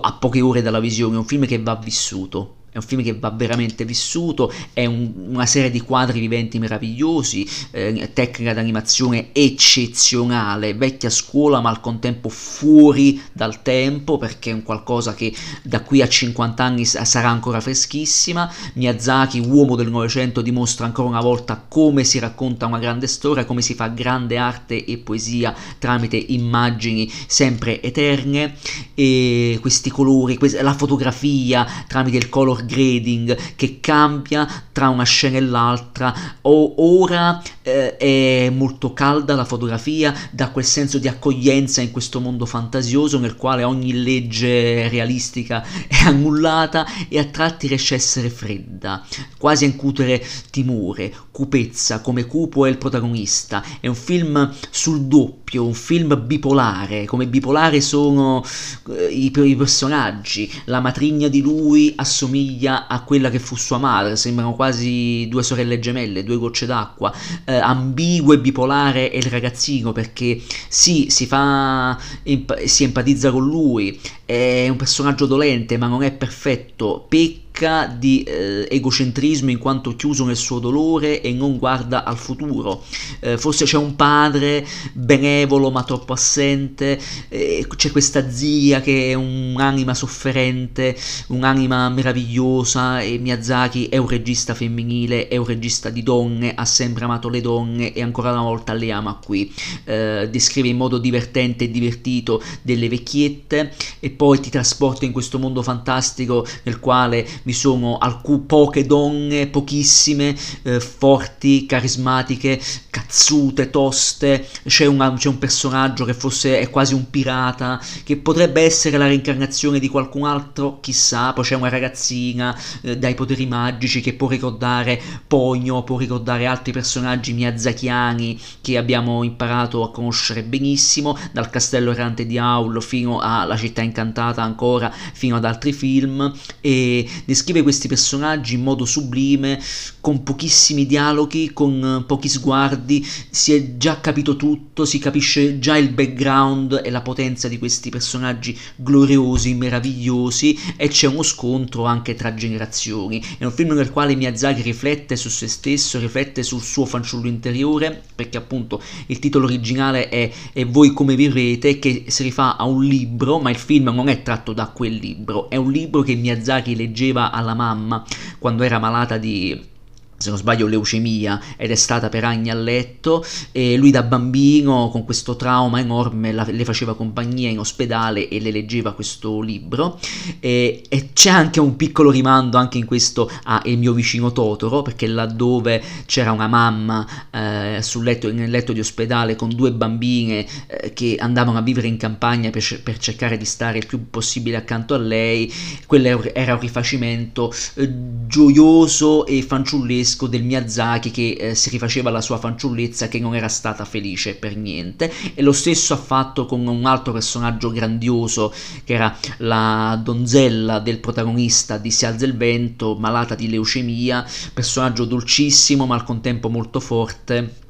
a 0.00 0.12
poche 0.14 0.40
ore 0.40 0.62
dalla 0.62 0.80
visione, 0.80 1.16
è 1.16 1.18
un 1.18 1.24
film 1.24 1.46
che 1.46 1.60
va 1.60 1.76
vissuto 1.76 2.55
è 2.76 2.78
un 2.78 2.82
film 2.82 3.02
che 3.02 3.18
va 3.18 3.30
veramente 3.30 3.86
vissuto, 3.86 4.52
è 4.74 4.84
un, 4.84 5.10
una 5.28 5.46
serie 5.46 5.70
di 5.70 5.80
quadri 5.80 6.20
viventi 6.20 6.58
meravigliosi, 6.58 7.48
eh, 7.70 8.10
tecnica 8.12 8.52
d'animazione 8.52 9.28
eccezionale, 9.32 10.74
vecchia 10.74 11.08
scuola 11.08 11.60
ma 11.62 11.70
al 11.70 11.80
contempo 11.80 12.28
fuori 12.28 13.22
dal 13.32 13.62
tempo 13.62 14.18
perché 14.18 14.50
è 14.50 14.52
un 14.52 14.62
qualcosa 14.62 15.14
che 15.14 15.34
da 15.62 15.80
qui 15.80 16.02
a 16.02 16.08
50 16.08 16.62
anni 16.62 16.84
sarà 16.84 17.30
ancora 17.30 17.60
freschissima. 17.60 18.52
Miyazaki, 18.74 19.38
uomo 19.38 19.74
del 19.74 19.88
Novecento, 19.88 20.42
dimostra 20.42 20.84
ancora 20.84 21.08
una 21.08 21.20
volta 21.22 21.64
come 21.66 22.04
si 22.04 22.18
racconta 22.18 22.66
una 22.66 22.78
grande 22.78 23.06
storia, 23.06 23.46
come 23.46 23.62
si 23.62 23.72
fa 23.72 23.88
grande 23.88 24.36
arte 24.36 24.84
e 24.84 24.98
poesia 24.98 25.54
tramite 25.78 26.16
immagini 26.16 27.10
sempre 27.26 27.80
eterne 27.80 28.54
e 28.94 29.56
questi 29.62 29.90
colori, 29.90 30.38
la 30.60 30.74
fotografia 30.74 31.66
tramite 31.88 32.18
il 32.18 32.28
color 32.28 32.64
grading 32.66 33.54
che 33.56 33.78
cambia 33.80 34.46
tra 34.72 34.88
una 34.88 35.04
scena 35.04 35.38
e 35.38 35.40
l'altra. 35.40 36.14
O, 36.42 36.74
ora 37.00 37.42
eh, 37.62 37.96
è 37.96 38.50
molto 38.50 38.92
calda 38.92 39.34
la 39.34 39.44
fotografia, 39.44 40.14
dà 40.30 40.50
quel 40.50 40.64
senso 40.64 40.98
di 40.98 41.08
accoglienza 41.08 41.80
in 41.80 41.90
questo 41.90 42.20
mondo 42.20 42.44
fantasioso 42.44 43.18
nel 43.18 43.36
quale 43.36 43.64
ogni 43.64 44.02
legge 44.02 44.88
realistica 44.88 45.64
è 45.88 46.04
annullata 46.04 46.86
e 47.08 47.18
a 47.18 47.24
tratti 47.24 47.68
riesce 47.68 47.94
a 47.94 47.96
essere 47.96 48.28
fredda, 48.28 49.04
quasi 49.38 49.64
a 49.64 49.68
incutere 49.68 50.22
timore, 50.50 51.12
cupezza, 51.30 52.00
come 52.00 52.26
cupo 52.26 52.66
è 52.66 52.68
il 52.68 52.78
protagonista. 52.78 53.62
È 53.80 53.86
un 53.86 53.94
film 53.94 54.52
sul 54.70 55.02
doppio, 55.02 55.45
un 55.54 55.74
film 55.74 56.20
bipolare, 56.26 57.04
come 57.04 57.26
bipolare 57.26 57.80
sono 57.80 58.44
eh, 58.90 59.06
i, 59.06 59.32
i 59.34 59.56
personaggi. 59.56 60.50
La 60.64 60.80
matrigna 60.80 61.28
di 61.28 61.40
lui 61.40 61.92
assomiglia 61.96 62.24
assomiglia 62.26 62.86
a 62.86 63.02
quella 63.02 63.30
che 63.30 63.38
fu 63.38 63.56
sua 63.56 63.78
madre, 63.78 64.16
sembrano 64.16 64.54
quasi 64.54 65.26
due 65.28 65.42
sorelle 65.42 65.78
gemelle, 65.78 66.24
due 66.24 66.36
gocce 66.36 66.66
d'acqua, 66.66 67.12
eh, 67.44 67.54
ambiguo 67.54 68.32
e 68.32 68.38
bipolare 68.38 69.10
è 69.10 69.16
il 69.16 69.24
ragazzino 69.24 69.92
perché 69.92 70.40
sì, 70.68 71.06
si 71.10 71.26
fa, 71.26 71.98
emp- 72.22 72.64
si 72.64 72.84
empatizza 72.84 73.30
con 73.30 73.44
lui, 73.44 73.98
è 74.24 74.68
un 74.68 74.76
personaggio 74.76 75.26
dolente 75.26 75.76
ma 75.76 75.86
non 75.86 76.02
è 76.02 76.12
perfetto, 76.12 77.06
pecca 77.08 77.44
ricca 77.56 77.86
di 77.86 78.22
eh, 78.22 78.68
egocentrismo 78.70 79.50
in 79.50 79.58
quanto 79.58 79.96
chiuso 79.96 80.26
nel 80.26 80.36
suo 80.36 80.58
dolore 80.58 81.22
e 81.22 81.32
non 81.32 81.56
guarda 81.56 82.04
al 82.04 82.18
futuro. 82.18 82.84
Eh, 83.20 83.38
forse 83.38 83.64
c'è 83.64 83.78
un 83.78 83.96
padre 83.96 84.66
benevolo 84.92 85.70
ma 85.70 85.82
troppo 85.82 86.12
assente, 86.12 87.00
eh, 87.28 87.66
c'è 87.74 87.90
questa 87.90 88.30
zia 88.30 88.80
che 88.82 89.10
è 89.10 89.14
un'anima 89.14 89.94
sofferente, 89.94 90.94
un'anima 91.28 91.88
meravigliosa 91.88 93.00
e 93.00 93.16
Miyazaki 93.18 93.86
è 93.86 93.96
un 93.96 94.08
regista 94.08 94.54
femminile, 94.54 95.28
è 95.28 95.38
un 95.38 95.46
regista 95.46 95.88
di 95.88 96.02
donne, 96.02 96.54
ha 96.54 96.64
sempre 96.66 97.04
amato 97.04 97.30
le 97.30 97.40
donne 97.40 97.94
e 97.94 98.02
ancora 98.02 98.32
una 98.32 98.42
volta 98.42 98.74
le 98.74 98.90
ama 98.90 99.18
qui. 99.24 99.50
Eh, 99.84 100.28
descrive 100.30 100.68
in 100.68 100.76
modo 100.76 100.98
divertente 100.98 101.64
e 101.64 101.70
divertito 101.70 102.42
delle 102.60 102.88
vecchiette 102.88 103.72
e 104.00 104.10
poi 104.10 104.40
ti 104.40 104.50
trasporta 104.50 105.04
in 105.06 105.12
questo 105.12 105.38
mondo 105.38 105.62
fantastico 105.62 106.46
nel 106.64 106.80
quale 106.80 107.26
vi 107.46 107.52
sono 107.52 107.96
alcune 107.98 108.40
poche 108.40 108.84
donne, 108.86 109.46
pochissime, 109.46 110.36
eh, 110.62 110.80
forti, 110.80 111.64
carismatiche, 111.64 112.60
cazzute, 112.90 113.70
toste, 113.70 114.48
c'è, 114.66 114.84
una, 114.86 115.12
c'è, 115.12 115.28
un 115.28 115.38
personaggio 115.38 116.04
che 116.04 116.12
forse 116.12 116.58
è 116.58 116.68
quasi 116.70 116.94
un 116.94 117.08
pirata, 117.08 117.80
che 118.02 118.16
potrebbe 118.16 118.62
essere 118.62 118.98
la 118.98 119.06
reincarnazione 119.06 119.78
di 119.78 119.88
qualcun 119.88 120.24
altro, 120.24 120.80
chissà, 120.80 121.32
poi 121.32 121.44
c'è 121.44 121.54
una 121.54 121.68
ragazzina 121.68 122.58
eh, 122.82 122.98
dai 122.98 123.14
poteri 123.14 123.46
magici 123.46 124.00
che 124.00 124.14
può 124.14 124.28
ricordare 124.28 125.00
Pogno, 125.28 125.84
può 125.84 125.98
ricordare 125.98 126.46
altri 126.46 126.72
personaggi 126.72 127.32
miazzachiani 127.32 128.40
che 128.60 128.76
abbiamo 128.76 129.22
imparato 129.22 129.84
a 129.84 129.92
conoscere 129.92 130.42
benissimo, 130.42 131.16
dal 131.30 131.48
castello 131.48 131.92
errante 131.92 132.26
di 132.26 132.38
Aul 132.38 132.82
fino 132.82 133.20
alla 133.20 133.56
città 133.56 133.82
incantata 133.82 134.42
ancora, 134.42 134.90
fino 134.90 135.36
ad 135.36 135.44
altri 135.44 135.72
film, 135.72 136.32
e 136.60 137.08
descrive 137.36 137.62
questi 137.62 137.86
personaggi 137.86 138.54
in 138.54 138.62
modo 138.62 138.86
sublime, 138.86 139.60
con 140.00 140.22
pochissimi 140.22 140.86
dialoghi, 140.86 141.52
con 141.52 142.04
pochi 142.06 142.30
sguardi, 142.30 143.06
si 143.30 143.52
è 143.52 143.76
già 143.76 144.00
capito 144.00 144.36
tutto, 144.36 144.86
si 144.86 144.98
capisce 144.98 145.58
già 145.58 145.76
il 145.76 145.90
background 145.90 146.80
e 146.82 146.90
la 146.90 147.02
potenza 147.02 147.46
di 147.46 147.58
questi 147.58 147.90
personaggi 147.90 148.58
gloriosi, 148.76 149.52
meravigliosi 149.52 150.58
e 150.76 150.88
c'è 150.88 151.08
uno 151.08 151.22
scontro 151.22 151.84
anche 151.84 152.14
tra 152.14 152.32
generazioni. 152.32 153.22
È 153.36 153.44
un 153.44 153.52
film 153.52 153.72
nel 153.72 153.90
quale 153.90 154.14
Miyazaki 154.14 154.62
riflette 154.62 155.16
su 155.16 155.28
se 155.28 155.46
stesso, 155.46 155.98
riflette 155.98 156.42
sul 156.42 156.62
suo 156.62 156.86
fanciullo 156.86 157.28
interiore, 157.28 158.02
perché 158.14 158.38
appunto 158.38 158.82
il 159.06 159.18
titolo 159.18 159.44
originale 159.44 160.08
è 160.08 160.30
E 160.52 160.64
voi 160.64 160.92
come 160.94 161.16
vivrete, 161.16 161.78
che 161.78 162.04
si 162.06 162.22
rifà 162.22 162.56
a 162.56 162.64
un 162.64 162.82
libro, 162.82 163.38
ma 163.38 163.50
il 163.50 163.56
film 163.56 163.92
non 163.92 164.08
è 164.08 164.22
tratto 164.22 164.54
da 164.54 164.68
quel 164.68 164.94
libro, 164.94 165.50
è 165.50 165.56
un 165.56 165.70
libro 165.70 166.00
che 166.00 166.14
Miyazaki 166.14 166.74
leggeva 166.74 167.25
alla 167.30 167.54
mamma 167.54 168.02
quando 168.38 168.62
era 168.62 168.78
malata 168.78 169.16
di 169.18 169.74
se 170.18 170.30
non 170.30 170.38
sbaglio 170.38 170.66
leucemia 170.66 171.40
ed 171.56 171.70
è 171.70 171.74
stata 171.74 172.08
per 172.08 172.24
anni 172.24 172.50
a 172.50 172.54
letto 172.54 173.24
e 173.52 173.76
lui 173.76 173.90
da 173.90 174.02
bambino 174.02 174.88
con 174.90 175.04
questo 175.04 175.36
trauma 175.36 175.78
enorme 175.78 176.32
la, 176.32 176.46
le 176.48 176.64
faceva 176.64 176.96
compagnia 176.96 177.50
in 177.50 177.58
ospedale 177.58 178.28
e 178.28 178.40
le 178.40 178.50
leggeva 178.50 178.92
questo 178.92 179.40
libro. 179.40 179.98
E, 180.40 180.82
e 180.88 181.10
c'è 181.12 181.30
anche 181.30 181.60
un 181.60 181.76
piccolo 181.76 182.10
rimando 182.10 182.56
anche 182.56 182.78
in 182.78 182.86
questo 182.86 183.30
a 183.44 183.62
Il 183.66 183.78
mio 183.78 183.92
vicino 183.92 184.32
Totoro 184.32 184.82
perché 184.82 185.06
laddove 185.06 185.82
c'era 186.06 186.32
una 186.32 186.48
mamma 186.48 187.06
eh, 187.30 187.80
letto, 188.00 188.32
nel 188.32 188.50
letto 188.50 188.72
di 188.72 188.80
ospedale 188.80 189.36
con 189.36 189.50
due 189.50 189.72
bambine 189.72 190.46
eh, 190.66 190.92
che 190.92 191.16
andavano 191.18 191.58
a 191.58 191.62
vivere 191.62 191.88
in 191.88 191.96
campagna 191.96 192.50
per, 192.50 192.80
per, 192.82 192.98
cercare 192.98 193.36
di 193.36 193.44
stare 193.44 193.78
il 193.78 193.86
più 193.86 194.08
possibile 194.10 194.56
accanto 194.56 194.94
a 194.94 194.98
lei 194.98 195.52
quello 195.86 196.22
era 196.32 196.54
un 196.54 196.60
rifacimento 196.60 197.52
eh, 197.74 197.92
gioioso 198.26 199.26
e 199.26 199.42
fanciullesco 199.42 200.05
pazzesco 200.06 200.28
del 200.28 200.44
Miyazaki 200.44 201.10
che 201.10 201.36
eh, 201.38 201.54
si 201.56 201.68
rifaceva 201.70 202.08
alla 202.10 202.20
sua 202.20 202.38
fanciullezza 202.38 203.08
che 203.08 203.18
non 203.18 203.34
era 203.34 203.48
stata 203.48 203.84
felice 203.84 204.36
per 204.36 204.56
niente. 204.56 205.12
E 205.34 205.42
lo 205.42 205.52
stesso 205.52 205.92
ha 205.94 205.96
fatto 205.96 206.46
con 206.46 206.64
un 206.66 206.84
altro 206.86 207.12
personaggio 207.12 207.70
grandioso 207.70 208.54
che 208.84 208.94
era 208.94 209.16
la 209.38 210.00
donzella 210.02 210.78
del 210.78 210.98
protagonista 210.98 211.76
di 211.78 211.90
Si 211.90 212.06
alza 212.06 212.24
il 212.24 212.36
vento, 212.36 212.94
malata 212.96 213.34
di 213.34 213.50
leucemia, 213.50 214.24
personaggio 214.54 215.04
dolcissimo 215.04 215.86
ma 215.86 215.96
al 215.96 216.04
contempo 216.04 216.48
molto 216.48 216.78
forte 216.78 217.64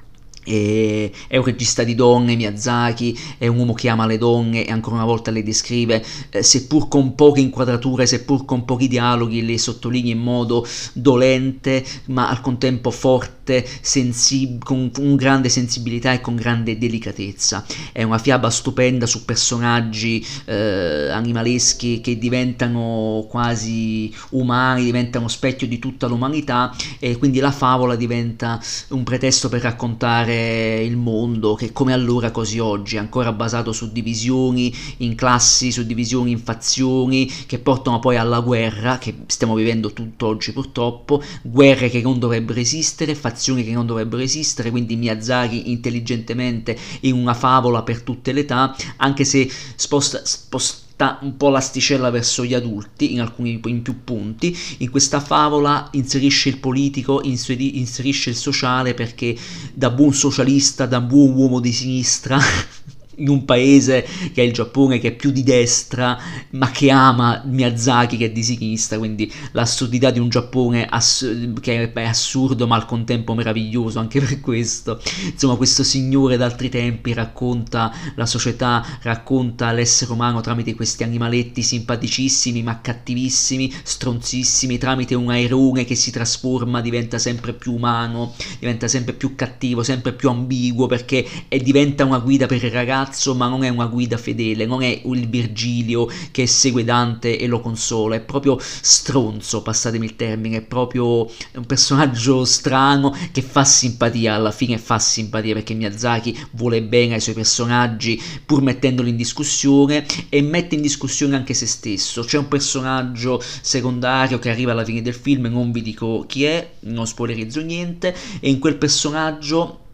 e 0.46 1.10
è 1.26 1.36
un 1.36 1.44
regista 1.44 1.82
di 1.82 1.96
donne, 1.96 2.36
Miyazaki, 2.36 3.18
è 3.36 3.48
un 3.48 3.58
uomo 3.58 3.74
che 3.74 3.88
ama 3.88 4.06
le 4.06 4.16
donne 4.16 4.64
e 4.64 4.70
ancora 4.70 4.94
una 4.94 5.04
volta 5.04 5.32
le 5.32 5.42
descrive, 5.42 6.04
eh, 6.30 6.42
seppur 6.42 6.86
con 6.86 7.16
poche 7.16 7.40
inquadrature, 7.40 8.06
seppur 8.06 8.44
con 8.44 8.64
pochi 8.64 8.86
dialoghi, 8.86 9.44
le 9.44 9.58
sottolinea 9.58 10.12
in 10.12 10.20
modo 10.20 10.64
dolente, 10.92 11.84
ma 12.06 12.28
al 12.28 12.40
contempo 12.40 12.92
forte, 12.92 13.66
sensib- 13.80 14.62
con, 14.62 14.90
con 14.92 15.16
grande 15.16 15.48
sensibilità 15.48 16.12
e 16.12 16.20
con 16.20 16.36
grande 16.36 16.78
delicatezza. 16.78 17.64
È 17.90 18.04
una 18.04 18.18
fiaba 18.18 18.48
stupenda 18.48 19.06
su 19.06 19.24
personaggi 19.24 20.24
eh, 20.44 21.08
animaleschi 21.10 22.00
che 22.00 22.18
diventano 22.18 23.26
quasi 23.28 24.14
umani, 24.30 24.84
diventano 24.84 25.26
specchio 25.26 25.66
di 25.66 25.80
tutta 25.80 26.06
l'umanità 26.06 26.74
e 27.00 27.16
quindi 27.18 27.40
la 27.40 27.50
favola 27.50 27.96
diventa 27.96 28.60
un 28.90 29.02
pretesto 29.02 29.48
per 29.48 29.62
raccontare 29.62 30.35
il 30.36 30.96
mondo 30.96 31.54
che 31.54 31.72
come 31.72 31.92
allora 31.92 32.30
così 32.30 32.58
oggi 32.58 32.96
è 32.96 32.98
ancora 32.98 33.32
basato 33.32 33.72
su 33.72 33.92
divisioni 33.92 34.74
in 34.98 35.14
classi, 35.14 35.72
su 35.72 35.84
divisioni 35.84 36.30
in 36.30 36.38
fazioni 36.38 37.30
che 37.46 37.58
portano 37.58 37.98
poi 37.98 38.16
alla 38.16 38.40
guerra 38.40 38.98
che 38.98 39.14
stiamo 39.26 39.54
vivendo 39.54 39.92
tutt'oggi 39.92 40.52
purtroppo, 40.52 41.22
guerre 41.42 41.88
che 41.88 42.00
non 42.00 42.18
dovrebbero 42.18 42.60
esistere, 42.60 43.14
fazioni 43.14 43.64
che 43.64 43.72
non 43.72 43.86
dovrebbero 43.86 44.22
esistere, 44.22 44.70
quindi 44.70 44.96
Miyazaki 44.96 45.70
intelligentemente 45.70 46.76
in 47.00 47.14
una 47.14 47.34
favola 47.34 47.82
per 47.82 48.02
tutte 48.02 48.32
le 48.32 48.40
età, 48.40 48.74
anche 48.96 49.24
se 49.24 49.50
sposta, 49.76 50.20
sposta 50.24 50.84
porta 50.96 51.18
un 51.20 51.36
po' 51.36 51.50
l'asticella 51.50 52.08
verso 52.08 52.44
gli 52.44 52.54
adulti 52.54 53.12
in 53.12 53.20
alcuni 53.20 53.60
in 53.64 53.82
più 53.82 54.02
punti. 54.02 54.56
In 54.78 54.90
questa 54.90 55.20
favola 55.20 55.88
inserisce 55.92 56.48
il 56.48 56.58
politico, 56.58 57.20
inserisce 57.22 58.30
il 58.30 58.36
sociale 58.36 58.94
perché 58.94 59.36
da 59.74 59.90
buon 59.90 60.14
socialista, 60.14 60.86
da 60.86 61.00
buon 61.02 61.34
uomo 61.34 61.60
di 61.60 61.72
sinistra 61.72 62.38
in 63.16 63.28
un 63.28 63.44
paese 63.44 64.06
che 64.32 64.42
è 64.42 64.44
il 64.44 64.52
Giappone, 64.52 64.98
che 64.98 65.08
è 65.08 65.12
più 65.12 65.30
di 65.30 65.42
destra, 65.42 66.18
ma 66.50 66.70
che 66.70 66.90
ama 66.90 67.42
Miyazaki 67.44 68.16
che 68.16 68.26
è 68.26 68.30
di 68.30 68.42
sinistra, 68.42 68.98
quindi 68.98 69.32
l'assurdità 69.52 70.10
di 70.10 70.18
un 70.18 70.28
Giappone 70.28 70.86
ass- 70.86 71.50
che 71.60 71.92
è 71.92 72.04
assurdo 72.04 72.66
ma 72.66 72.76
al 72.76 72.86
contempo 72.86 73.34
meraviglioso 73.34 73.98
anche 73.98 74.20
per 74.20 74.40
questo. 74.40 75.00
Insomma, 75.24 75.56
questo 75.56 75.82
signore 75.82 76.36
d'altri 76.36 76.68
tempi 76.68 77.12
racconta 77.12 77.92
la 78.14 78.26
società, 78.26 78.84
racconta 79.02 79.72
l'essere 79.72 80.12
umano 80.12 80.40
tramite 80.40 80.74
questi 80.74 81.02
animaletti 81.02 81.62
simpaticissimi 81.62 82.62
ma 82.62 82.80
cattivissimi, 82.80 83.72
stronzissimi, 83.82 84.78
tramite 84.78 85.14
un 85.14 85.30
airone 85.30 85.84
che 85.84 85.94
si 85.94 86.10
trasforma, 86.10 86.80
diventa 86.80 87.18
sempre 87.18 87.52
più 87.52 87.74
umano, 87.74 88.34
diventa 88.58 88.88
sempre 88.88 89.14
più 89.14 89.34
cattivo, 89.34 89.82
sempre 89.82 90.12
più 90.12 90.28
ambiguo 90.28 90.86
perché 90.86 91.26
diventa 91.48 92.04
una 92.04 92.18
guida 92.18 92.46
per 92.46 92.62
i 92.62 92.68
ragazzi 92.68 93.05
ragazzo, 93.06 93.34
ma 93.34 93.48
non 93.48 93.62
è 93.62 93.68
una 93.68 93.86
guida 93.86 94.16
fedele, 94.16 94.66
non 94.66 94.82
è 94.82 95.02
il 95.04 95.28
Virgilio 95.28 96.08
che 96.32 96.46
segue 96.46 96.84
Dante 96.84 97.38
e 97.38 97.46
lo 97.46 97.60
consola, 97.60 98.16
è 98.16 98.20
proprio 98.20 98.58
stronzo, 98.60 99.62
passatemi 99.62 100.04
il 100.04 100.16
termine, 100.16 100.58
è 100.58 100.62
proprio 100.62 101.30
un 101.54 101.66
personaggio 101.66 102.44
strano 102.44 103.16
che 103.30 103.42
fa 103.42 103.64
simpatia, 103.64 104.34
alla 104.34 104.50
fine 104.50 104.78
fa 104.78 104.98
simpatia 104.98 105.54
perché 105.54 105.74
Miyazaki 105.74 106.36
vuole 106.52 106.82
bene 106.82 107.14
ai 107.14 107.20
suoi 107.20 107.34
personaggi 107.34 108.20
pur 108.44 108.60
mettendoli 108.62 109.10
in 109.10 109.16
discussione 109.16 110.04
e 110.28 110.42
mette 110.42 110.74
in 110.74 110.82
discussione 110.82 111.36
anche 111.36 111.54
se 111.54 111.66
stesso. 111.66 112.22
C'è 112.22 112.38
un 112.38 112.48
personaggio 112.48 113.40
secondario 113.60 114.38
che 114.38 114.50
arriva 114.50 114.72
alla 114.72 114.84
fine 114.84 115.02
del 115.02 115.14
film, 115.14 115.46
non 115.46 115.70
vi 115.70 115.82
dico 115.82 116.24
chi 116.26 116.44
è, 116.44 116.72
non 116.80 117.06
spoilerizzo 117.06 117.60
niente, 117.60 118.14
e 118.40 118.50
in 118.50 118.58
quel 118.58 118.76
personaggio 118.76 119.84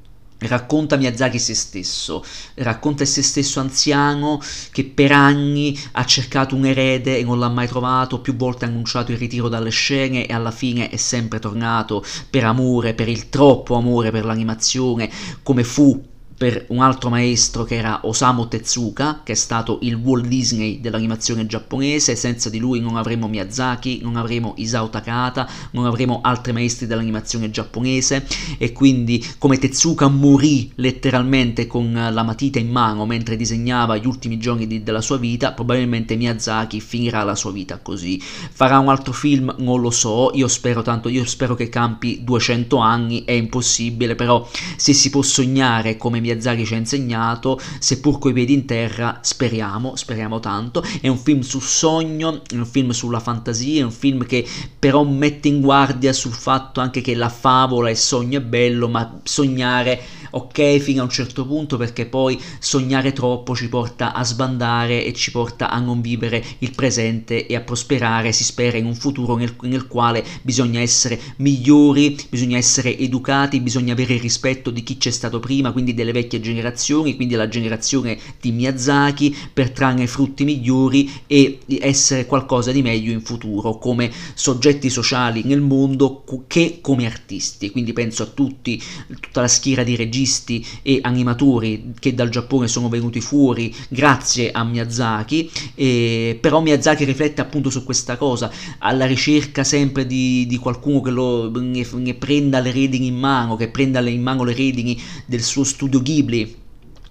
racconta 0.46 0.96
Miyazaki 0.96 1.38
se 1.38 1.54
stesso, 1.54 2.24
racconta 2.54 3.04
se 3.04 3.22
stesso 3.22 3.60
anziano 3.60 4.40
che 4.70 4.84
per 4.84 5.12
anni 5.12 5.78
ha 5.92 6.04
cercato 6.04 6.54
un 6.54 6.66
erede 6.66 7.18
e 7.18 7.24
non 7.24 7.38
l'ha 7.38 7.48
mai 7.48 7.66
trovato, 7.66 8.20
più 8.20 8.36
volte 8.36 8.64
ha 8.64 8.68
annunciato 8.68 9.12
il 9.12 9.18
ritiro 9.18 9.48
dalle 9.48 9.70
scene 9.70 10.26
e 10.26 10.32
alla 10.32 10.50
fine 10.50 10.88
è 10.88 10.96
sempre 10.96 11.38
tornato 11.38 12.04
per 12.30 12.44
amore, 12.44 12.94
per 12.94 13.08
il 13.08 13.28
troppo 13.28 13.76
amore 13.76 14.10
per 14.10 14.24
l'animazione, 14.24 15.10
come 15.42 15.64
fu 15.64 16.10
per 16.42 16.64
un 16.70 16.80
altro 16.80 17.08
maestro 17.08 17.62
che 17.62 17.76
era 17.76 18.00
Osamu 18.02 18.48
Tezuka, 18.48 19.20
che 19.22 19.30
è 19.30 19.36
stato 19.36 19.78
il 19.82 19.94
Walt 19.94 20.26
Disney 20.26 20.80
dell'animazione 20.80 21.46
giapponese, 21.46 22.16
senza 22.16 22.50
di 22.50 22.58
lui 22.58 22.80
non 22.80 22.96
avremo 22.96 23.28
Miyazaki, 23.28 24.00
non 24.02 24.16
avremo 24.16 24.54
Isao 24.56 24.90
Takata, 24.90 25.48
non 25.70 25.86
avremo 25.86 26.18
altri 26.20 26.52
maestri 26.52 26.88
dell'animazione 26.88 27.52
giapponese 27.52 28.26
e 28.58 28.72
quindi 28.72 29.24
come 29.38 29.56
Tezuka 29.56 30.08
morì 30.08 30.72
letteralmente 30.74 31.68
con 31.68 31.92
la 31.92 32.22
matita 32.24 32.58
in 32.58 32.70
mano 32.72 33.06
mentre 33.06 33.36
disegnava 33.36 33.96
gli 33.96 34.06
ultimi 34.08 34.36
giorni 34.38 34.66
di, 34.66 34.82
della 34.82 35.00
sua 35.00 35.18
vita, 35.18 35.52
probabilmente 35.52 36.16
Miyazaki 36.16 36.80
finirà 36.80 37.22
la 37.22 37.36
sua 37.36 37.52
vita 37.52 37.78
così. 37.78 38.20
Farà 38.20 38.80
un 38.80 38.88
altro 38.88 39.12
film? 39.12 39.54
Non 39.58 39.80
lo 39.80 39.92
so, 39.92 40.32
io 40.34 40.48
spero 40.48 40.82
tanto, 40.82 41.08
io 41.08 41.24
spero 41.24 41.54
che 41.54 41.68
campi 41.68 42.24
200 42.24 42.78
anni, 42.78 43.22
è 43.24 43.30
impossibile, 43.30 44.16
però 44.16 44.44
se 44.74 44.92
si 44.92 45.08
può 45.08 45.22
sognare 45.22 45.96
come 45.96 46.18
Miyazaki 46.18 46.30
Miyazaki 46.32 46.64
ci 46.64 46.74
ha 46.74 46.78
insegnato, 46.78 47.60
seppur 47.78 48.18
coi 48.18 48.32
piedi 48.32 48.52
in 48.52 48.64
terra, 48.64 49.18
speriamo, 49.22 49.96
speriamo 49.96 50.40
tanto. 50.40 50.82
È 51.00 51.08
un 51.08 51.18
film 51.18 51.40
sul 51.40 51.62
sogno, 51.62 52.42
è 52.48 52.54
un 52.54 52.66
film 52.66 52.90
sulla 52.90 53.20
fantasia, 53.20 53.80
è 53.80 53.84
un 53.84 53.92
film 53.92 54.24
che 54.24 54.46
però 54.78 55.04
mette 55.04 55.48
in 55.48 55.60
guardia 55.60 56.12
sul 56.12 56.32
fatto 56.32 56.80
anche 56.80 57.00
che 57.00 57.14
la 57.14 57.28
favola 57.28 57.88
e 57.88 57.92
il 57.92 57.96
sogno 57.98 58.38
è 58.38 58.42
bello, 58.42 58.88
ma 58.88 59.20
sognare 59.22 60.00
ok 60.32 60.78
fino 60.78 61.00
a 61.00 61.04
un 61.04 61.10
certo 61.10 61.46
punto 61.46 61.76
perché 61.76 62.06
poi 62.06 62.40
sognare 62.58 63.12
troppo 63.12 63.54
ci 63.54 63.68
porta 63.68 64.12
a 64.14 64.24
sbandare 64.24 65.04
e 65.04 65.12
ci 65.12 65.30
porta 65.30 65.70
a 65.70 65.78
non 65.78 66.00
vivere 66.00 66.42
il 66.58 66.72
presente 66.74 67.46
e 67.46 67.54
a 67.54 67.60
prosperare, 67.60 68.32
si 68.32 68.44
spera 68.44 68.78
in 68.78 68.86
un 68.86 68.94
futuro 68.94 69.36
nel, 69.36 69.54
nel 69.62 69.86
quale 69.86 70.24
bisogna 70.42 70.80
essere 70.80 71.20
migliori, 71.36 72.16
bisogna 72.28 72.56
essere 72.56 72.96
educati, 72.96 73.60
bisogna 73.60 73.92
avere 73.92 74.14
il 74.14 74.20
rispetto 74.20 74.70
di 74.70 74.82
chi 74.82 74.96
c'è 74.96 75.10
stato 75.10 75.38
prima, 75.40 75.72
quindi 75.72 75.94
delle 75.94 76.12
vecchie 76.12 76.40
generazioni, 76.40 77.14
quindi 77.16 77.34
la 77.34 77.48
generazione 77.48 78.18
di 78.40 78.52
Miyazaki 78.52 79.36
per 79.52 79.70
trarne 79.70 80.06
frutti 80.06 80.44
migliori 80.44 81.10
e 81.26 81.60
essere 81.80 82.26
qualcosa 82.26 82.72
di 82.72 82.82
meglio 82.82 83.12
in 83.12 83.20
futuro 83.20 83.78
come 83.78 84.10
soggetti 84.34 84.88
sociali 84.88 85.42
nel 85.44 85.60
mondo 85.60 86.24
che 86.46 86.78
come 86.80 87.06
artisti. 87.06 87.70
Quindi 87.70 87.92
penso 87.92 88.22
a 88.22 88.26
tutti, 88.26 88.82
tutta 89.20 89.42
la 89.42 89.48
schiera 89.48 89.82
di 89.82 89.96
registi 89.96 90.20
registi 90.22 90.64
e 90.82 91.00
animatori 91.02 91.92
che 91.98 92.14
dal 92.14 92.28
Giappone 92.28 92.68
sono 92.68 92.88
venuti 92.88 93.20
fuori 93.20 93.74
grazie 93.88 94.50
a 94.52 94.64
Miyazaki, 94.64 95.50
e, 95.74 96.38
però 96.40 96.60
Miyazaki 96.60 97.04
riflette 97.04 97.40
appunto 97.40 97.70
su 97.70 97.84
questa 97.84 98.16
cosa, 98.16 98.50
alla 98.78 99.06
ricerca 99.06 99.64
sempre 99.64 100.06
di, 100.06 100.46
di 100.46 100.56
qualcuno 100.58 101.00
che 101.00 101.10
lo, 101.10 101.50
ne, 101.50 101.86
ne, 101.92 102.14
prenda 102.14 102.60
le 102.60 102.70
redini 102.70 103.08
in 103.08 103.16
mano, 103.16 103.56
che 103.56 103.68
prenda 103.68 104.00
in 104.00 104.22
mano 104.22 104.44
le 104.44 104.54
redini 104.54 105.00
del 105.26 105.42
suo 105.42 105.64
studio 105.64 106.00
Ghibli 106.00 106.60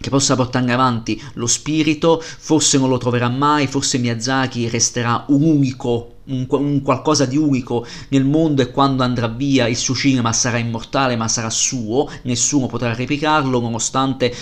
che 0.01 0.09
possa 0.09 0.35
portare 0.35 0.71
avanti 0.73 1.21
lo 1.35 1.47
spirito, 1.47 2.21
forse 2.21 2.77
non 2.77 2.89
lo 2.89 2.97
troverà 2.97 3.29
mai, 3.29 3.67
forse 3.67 3.97
Miyazaki 3.97 4.67
resterà 4.67 5.23
un 5.29 5.43
unico 5.43 6.15
un, 6.23 6.45
un, 6.49 6.81
qualcosa 6.81 7.25
di 7.25 7.37
unico 7.37 7.85
nel 8.09 8.25
mondo 8.25 8.61
e 8.61 8.71
quando 8.71 9.03
andrà 9.03 9.27
via 9.27 9.67
il 9.67 9.75
suo 9.75 9.95
cinema 9.95 10.31
sarà 10.33 10.57
immortale 10.57 11.15
ma 11.15 11.27
sarà 11.27 11.49
suo, 11.49 12.09
nessuno 12.23 12.67
potrà 12.67 12.93
replicarlo 12.93 13.59
nonostante 13.59 14.33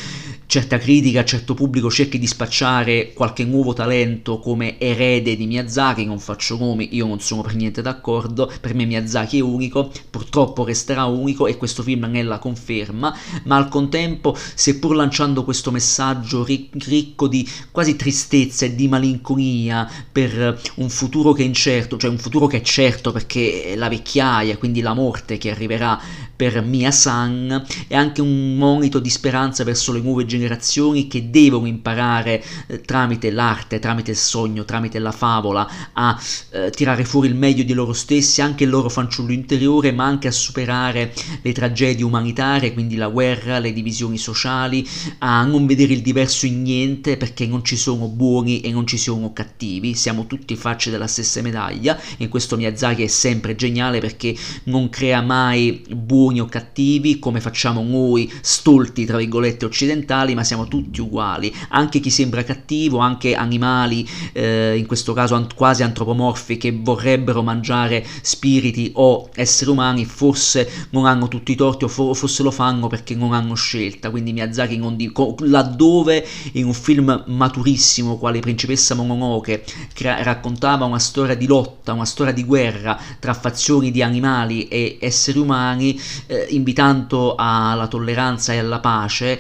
certa 0.50 0.80
critica, 0.80 1.24
certo 1.24 1.54
pubblico 1.54 1.92
cerchi 1.92 2.18
di 2.18 2.26
spacciare 2.26 3.14
qualche 3.14 3.46
nuovo 3.46 3.74
talento 3.74 4.40
come 4.40 4.80
erede 4.80 5.36
di 5.36 5.46
Miyazaki, 5.46 6.06
non 6.06 6.18
faccio 6.18 6.58
nomi, 6.58 6.90
io 6.96 7.06
non 7.06 7.20
sono 7.20 7.44
per 7.44 7.54
niente 7.54 7.84
d'accordo, 7.84 8.52
per 8.60 8.74
me 8.74 8.86
Miyazaki 8.86 9.38
è 9.38 9.42
unico, 9.42 9.92
purtroppo 10.10 10.64
resterà 10.64 11.06
unico 11.06 11.46
e 11.46 11.56
questo 11.56 11.84
film 11.84 12.06
ne 12.06 12.22
è 12.22 12.24
la 12.24 12.40
conferma, 12.40 13.16
ma 13.44 13.58
al 13.58 13.68
contempo, 13.68 14.36
seppur 14.56 14.96
lanciando 14.96 15.44
questo 15.44 15.70
messaggio 15.70 16.44
ricco 16.44 17.28
di 17.28 17.48
quasi 17.70 17.96
tristezza 17.96 18.66
e 18.66 18.74
di 18.74 18.88
malinconia 18.88 19.88
per 20.12 20.60
un 20.78 20.90
futuro 20.90 21.32
che 21.32 21.44
è 21.44 21.46
incerto, 21.46 21.96
cioè 21.98 22.10
un 22.10 22.18
futuro 22.18 22.48
che 22.48 22.58
è 22.58 22.62
certo 22.62 23.12
perché 23.12 23.76
la 23.76 23.88
vecchiaia, 23.88 24.58
quindi 24.58 24.82
la 24.82 24.96
morte 24.96 25.38
che 25.38 25.52
arriverà 25.52 26.28
per 26.40 26.64
Mia-san, 26.64 27.66
è 27.90 27.96
anche 27.96 28.22
un 28.22 28.56
monito 28.56 29.00
di 29.00 29.10
speranza 29.10 29.66
verso 29.66 29.92
le 29.92 30.00
nuove 30.00 30.26
generazioni 30.26 31.06
che 31.10 31.30
devono 31.30 31.68
imparare 31.68 32.42
eh, 32.68 32.80
tramite 32.80 33.30
l'arte, 33.30 33.80
tramite 33.80 34.12
il 34.12 34.18
sogno, 34.18 34.64
tramite 34.64 35.00
la 35.00 35.12
favola 35.12 35.70
a 35.92 36.18
eh, 36.52 36.70
tirare 36.70 37.04
fuori 37.04 37.28
il 37.28 37.36
meglio 37.36 37.64
di 37.64 37.74
loro 37.74 37.92
stessi, 37.92 38.42
anche 38.42 38.64
il 38.64 38.70
loro 38.70 38.88
fanciullo 38.88 39.34
interiore, 39.34 39.92
ma 39.92 40.06
anche 40.06 40.30
a 40.30 40.32
superare 40.32 41.14
le 41.42 41.52
tragedie 41.52 42.06
umanitarie, 42.06 42.72
quindi 42.72 42.96
la 42.96 43.10
guerra, 43.10 43.60
le 43.60 43.74
divisioni 43.74 44.18
sociali, 44.18 44.88
a 45.18 45.44
non 45.44 45.66
vedere 45.66 45.92
il 45.92 46.02
diverso 46.02 46.46
in 46.46 46.62
niente 46.62 47.18
perché 47.18 47.48
non 47.48 47.66
ci 47.66 47.76
sono 47.76 48.08
buoni 48.08 48.62
e 48.62 48.72
non 48.72 48.88
ci 48.88 48.98
sono 48.98 49.34
cattivi, 49.34 49.94
siamo 49.94 50.26
tutti 50.26 50.56
facce 50.56 50.90
della 50.90 51.08
stessa 51.08 51.42
medaglia 51.42 52.00
e 52.00 52.24
in 52.24 52.30
questo 52.30 52.56
Miyazaki 52.56 53.04
è 53.04 53.08
sempre 53.08 53.58
geniale 53.58 54.00
perché 54.00 54.34
non 54.64 54.88
crea 54.88 55.22
mai 55.22 55.84
buoni 55.90 56.28
buoni 56.30 56.40
o 56.40 56.46
cattivi 56.46 57.18
come 57.20 57.42
facciamo 57.42 57.82
noi 57.82 58.32
stolti 58.42 59.06
tra 59.06 59.18
virgolette 59.18 59.66
occidentali 59.66 60.36
ma 60.36 60.44
siamo 60.44 60.68
tutti 60.68 61.02
uguali. 61.02 61.54
Anche 61.70 62.00
chi 62.00 62.10
sembra 62.10 62.44
cattivo 62.44 63.00
anche 63.00 63.34
animali 63.34 64.08
eh, 64.34 64.76
in 64.78 64.86
questo 64.86 65.14
caso 65.14 65.36
an- 65.36 65.48
quasi 65.56 65.84
antropomorfi 65.84 66.58
che 66.58 66.72
vorrebbero 66.72 67.42
mangiare 67.42 68.06
spiriti 68.22 68.92
o 68.96 69.30
esseri 69.34 69.72
umani 69.72 70.06
forse 70.06 70.88
non 70.92 71.06
hanno 71.06 71.28
tutti 71.28 71.52
i 71.52 71.56
torti 71.56 71.86
o 71.86 71.88
for- 71.88 72.16
forse 72.16 72.44
lo 72.44 72.52
fanno 72.52 72.88
perché 72.88 73.16
non 73.16 73.34
hanno 73.34 73.56
scelta. 73.56 74.10
Quindi 74.12 74.32
Miyazaki 74.34 74.78
non 74.78 74.96
dico 74.96 75.36
laddove 75.40 76.26
in 76.54 76.66
un 76.66 76.74
film 76.74 77.24
maturissimo 77.28 78.18
quale 78.18 78.40
Principessa 78.40 78.94
Mononoke 78.94 79.64
crea- 79.94 80.22
raccontava 80.22 80.86
una 80.86 81.00
storia 81.00 81.36
di 81.36 81.48
lotta 81.48 81.94
una 81.94 82.06
storia 82.06 82.34
di 82.34 82.44
guerra 82.44 83.00
tra 83.20 83.34
fazioni 83.34 83.90
di 83.92 84.04
animali 84.04 84.68
e 84.68 84.98
esseri 85.02 85.40
umani 85.40 86.00
eh, 86.28 86.48
invitando 86.50 87.36
alla 87.38 87.88
tolleranza 87.88 88.54
e 88.54 88.58
alla 88.58 88.80
pace, 88.80 89.32
eh, 89.32 89.40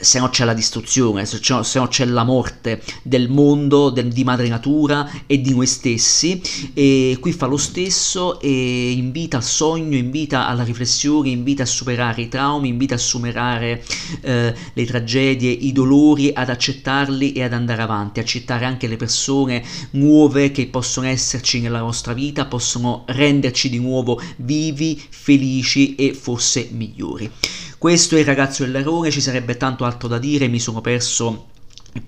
se 0.00 0.18
no 0.18 0.28
c'è 0.28 0.44
la 0.44 0.54
distruzione, 0.54 1.26
se, 1.26 1.40
se 1.42 1.78
no 1.78 1.88
c'è 1.88 2.04
la 2.04 2.24
morte 2.24 2.82
del 3.02 3.28
mondo, 3.28 3.90
del, 3.90 4.12
di 4.12 4.24
madre 4.24 4.48
natura 4.48 5.08
e 5.26 5.40
di 5.40 5.54
noi 5.54 5.66
stessi. 5.66 6.40
E 6.72 7.16
qui 7.20 7.32
fa 7.32 7.46
lo 7.46 7.56
stesso 7.56 8.40
e 8.40 8.92
invita 8.92 9.36
al 9.36 9.44
sogno, 9.44 9.96
invita 9.96 10.46
alla 10.46 10.64
riflessione, 10.64 11.30
invita 11.30 11.62
a 11.62 11.66
superare 11.66 12.22
i 12.22 12.28
traumi, 12.28 12.68
invita 12.68 12.94
a 12.94 12.98
superare 12.98 13.84
eh, 14.20 14.54
le 14.72 14.84
tragedie, 14.84 15.50
i 15.50 15.72
dolori, 15.72 16.32
ad 16.34 16.48
accettarli 16.48 17.32
e 17.32 17.42
ad 17.42 17.52
andare 17.52 17.82
avanti, 17.82 18.20
accettare 18.20 18.64
anche 18.64 18.86
le 18.86 18.96
persone 18.96 19.62
nuove 19.92 20.50
che 20.50 20.66
possono 20.66 21.06
esserci 21.06 21.60
nella 21.60 21.80
nostra 21.80 22.12
vita, 22.12 22.46
possono 22.46 23.04
renderci 23.06 23.68
di 23.68 23.78
nuovo 23.78 24.20
vivi, 24.36 25.00
felici 25.08 25.94
e 25.94 26.03
forse 26.12 26.68
migliori. 26.72 27.30
Questo 27.78 28.16
è 28.16 28.20
il 28.20 28.24
ragazzo 28.24 28.64
dell'errore, 28.64 29.10
ci 29.10 29.20
sarebbe 29.20 29.56
tanto 29.56 29.84
altro 29.84 30.08
da 30.08 30.18
dire, 30.18 30.48
mi 30.48 30.60
sono 30.60 30.80
perso 30.80 31.46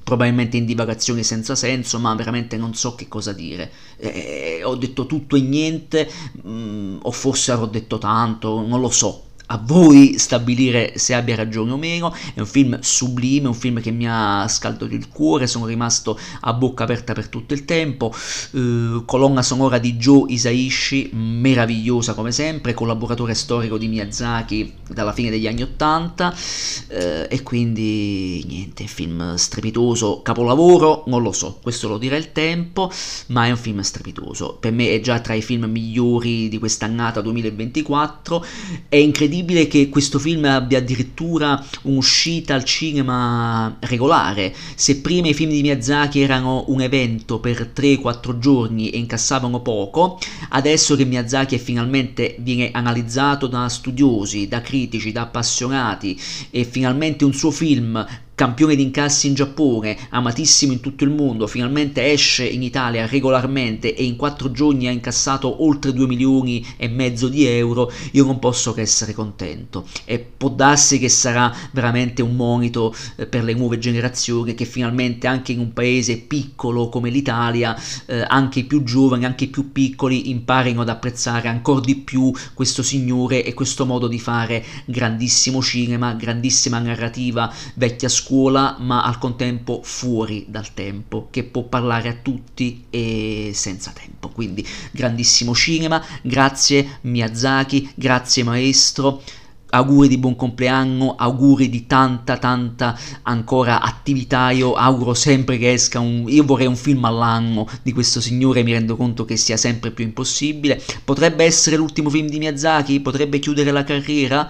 probabilmente 0.03 0.57
in 0.57 0.67
divagazioni 0.67 1.23
senza 1.23 1.55
senso, 1.55 1.99
ma 1.99 2.15
veramente 2.15 2.57
non 2.57 2.75
so 2.75 2.95
che 2.95 3.09
cosa 3.09 3.33
dire. 3.33 3.71
Eh, 3.97 4.61
ho 4.65 4.75
detto 4.75 5.07
tutto 5.07 5.37
e 5.37 5.41
niente, 5.41 6.11
mh, 6.43 6.51
mm, 6.51 6.97
o 7.03 7.11
forse 7.13 7.53
avrò 7.53 7.67
detto 7.67 7.99
tanto, 7.99 8.67
non 8.67 8.81
lo 8.81 8.91
so 8.91 9.26
a 9.47 9.61
voi 9.63 10.19
stabilire 10.19 10.95
se 10.97 11.15
abbia 11.15 11.37
ragione 11.37 11.73
o 11.73 11.77
meno, 11.77 12.15
è 12.35 12.41
un 12.41 12.47
film 12.47 12.79
sublime, 12.81 13.49
un 13.49 13.55
film 13.55 13.81
che 13.81 13.91
mi 13.91 14.07
ha 14.09 14.47
scaldato 14.49 14.87
il 14.87 15.09
cuore, 15.09 15.47
sono 15.47 15.67
rimasto 15.67 16.19
a 16.41 16.53
bocca 16.53 16.85
aperta 16.85 17.13
per 17.13 17.29
tutto 17.29 17.55
il 17.55 17.65
tempo, 17.65 18.13
uh, 18.53 19.05
colonna 19.05 19.43
sonora 19.43 19.79
di 19.79 19.95
Joe 19.95 20.33
Isaishi, 20.33 21.11
meravigliosa 21.13 22.15
come 22.15 22.33
sempre, 22.33 22.75
collaboratore 22.75 23.35
storico 23.35 23.79
di 23.79 23.89
Miyazaki 23.89 24.75
dalla 24.89 25.13
fine 25.13 25.31
degli 25.31 25.47
anni 25.47 25.63
Ottanta, 25.63 26.29
uh, 26.29 26.95
e 27.29 27.41
quindi 27.43 28.45
niente, 28.47 28.87
film 28.87 29.35
strepitoso, 29.37 30.23
capolavoro, 30.23 31.05
non 31.07 31.23
lo 31.23 31.33
so, 31.33 31.59
questo 31.63 31.89
lo 31.89 31.99
dirà 31.99 32.17
il 32.17 32.33
tempo, 32.33 32.91
ma 33.29 33.47
è 33.47 33.51
un 33.51 33.57
film 33.57 33.81
strepitoso, 33.81 34.57
per 34.59 34.73
me 34.73 34.91
è 34.91 35.01
già 35.01 35.21
tra 35.21 35.35
i 35.35 35.43
film 35.43 35.67
migliori 35.67 36.49
di 36.49 36.59
quest'annata 36.59 37.21
2024, 37.21 38.45
è 38.89 38.97
incredibile 38.97 39.35
incredibile 39.37 39.67
che 39.67 39.89
questo 39.89 40.19
film 40.19 40.45
abbia 40.45 40.79
addirittura 40.79 41.63
un'uscita 41.83 42.55
al 42.55 42.65
cinema 42.65 43.77
regolare. 43.81 44.55
Se 44.75 45.01
prima 45.01 45.29
i 45.29 45.35
film 45.35 45.51
di 45.51 45.61
Miyazaki 45.61 46.21
erano 46.21 46.65
un 46.69 46.81
evento 46.81 47.39
per 47.39 47.73
3-4 47.75 48.39
giorni 48.39 48.91
e 48.91 48.99
incassavano 48.99 49.61
poco, 49.61 50.19
adesso 50.51 50.97
che 50.97 51.05
Miyazaki 51.05 51.59
finalmente 51.59 52.37
viene 52.39 52.71
analizzato 52.73 53.47
da 53.47 53.69
studiosi, 53.69 54.49
da 54.49 54.61
critici, 54.61 55.13
da 55.13 55.23
appassionati 55.23 56.19
e 56.51 56.65
finalmente 56.65 57.25
un 57.25 57.35
suo 57.35 57.51
film 57.51 58.05
campione 58.37 58.77
di 58.77 58.83
incassi 58.83 59.29
in 59.29 59.35
Giappone, 59.35 59.97
amatissimo 60.11 60.71
in 60.71 60.81
tutto 60.81 61.05
il 61.05 61.11
mondo, 61.11 61.47
finalmente 61.47 62.13
esce 62.13 62.45
in 62.45 62.63
Italia 62.63 63.07
regolarmente 63.07 63.95
e 63.95 64.05
in 64.05 64.15
quattro 64.15 64.51
giorni 64.53 64.87
ha 64.87 64.91
incassato 64.91 65.65
oltre 65.65 65.95
2 65.95 66.07
milioni 66.07 66.65
e 66.77 66.87
mezzo 66.87 67.29
di 67.29 67.47
euro, 67.47 67.91
io 68.13 68.27
non 68.27 68.39
posso 68.39 68.75
che 68.75 68.83
essere 68.83 69.15
contento. 69.15 69.89
E 70.05 70.19
può 70.19 70.51
darsi 70.51 70.99
che 70.99 71.09
sarà 71.09 71.53
veramente 71.73 72.21
un 72.21 72.37
monito 72.37 72.95
eh, 73.17 73.25
per 73.27 73.43
le 73.43 73.55
nuove 73.55 73.79
generazioni 73.79 74.55
che 74.55 74.67
finalmente 74.67 75.27
anche 75.27 75.53
in 75.53 75.59
un 75.59 75.73
paese 75.73 76.19
piccolo 76.19 76.91
come 76.91 77.09
l'Italia, 77.09 77.75
eh, 78.05 78.23
anche 78.29 78.59
i 78.59 78.65
più 78.65 78.83
giovani, 78.83 79.25
anche 79.25 79.45
i 79.45 79.49
più 79.49 79.73
piccoli 79.73 80.29
imparino 80.29 80.83
ad 80.83 80.91
apprezzare 80.91 81.49
ancora 81.49 81.81
di 81.81 81.97
più 81.97 82.31
questo 82.53 82.83
signore 82.83 83.45
e 83.45 83.55
questo 83.55 83.87
modo 83.87 84.09
di 84.09 84.19
fare 84.19 84.63
grandissimo 84.85 85.63
cinema, 85.63 86.13
grandissima 86.13 86.79
narrativa, 86.79 87.51
vecchia 87.77 88.11
scuola 88.11 88.25
scuola 88.27 88.77
ma 88.81 89.05
al 89.05 89.19
contempo 89.19 89.81
fuori 89.85 90.47
dal 90.49 90.75
tempo, 90.75 91.29
che 91.31 91.45
può 91.45 91.63
parlare 91.63 92.09
a 92.09 92.17
tutti 92.21 92.87
e 92.91 93.53
senza 93.55 93.93
tempo. 93.93 94.31
Quindi 94.31 94.67
grandissimo 94.91 95.55
cinema, 95.55 96.05
grazie 96.23 96.99
Miyazaki, 97.03 97.93
grazie 97.95 98.43
maestro 98.43 99.23
auguri 99.69 100.09
di 100.09 100.19
buon 100.19 100.37
compleanno, 100.37 101.17
auguri 101.17 101.69
di 101.69 101.87
tanta 101.87 102.39
tanta 102.39 102.99
ancora 103.23 103.81
attività, 103.81 104.51
io 104.51 104.75
auguro 104.75 105.13
sempre 105.13 105.59
che 105.59 105.73
esca 105.73 106.01
un, 106.01 106.25
io 106.29 106.45
vorrei 106.45 106.67
un 106.67 106.77
film 106.77 107.05
all'anno 107.05 107.69
di 107.83 107.93
questo 107.93 108.21
signore, 108.21 108.63
mi 108.63 108.73
rendo 108.73 108.97
conto 108.97 109.25
che 109.25 109.37
sia 109.37 109.57
sempre 109.57 109.91
più 109.91 110.05
impossibile, 110.05 110.83
potrebbe 111.05 111.45
essere 111.45 111.77
l'ultimo 111.77 112.11
film 112.11 112.29
di 112.29 112.39
Miyazaki, 112.39 113.01
potrebbe 113.01 113.39
chiudere 113.39 113.71
la 113.71 113.85
carriera, 113.85 114.49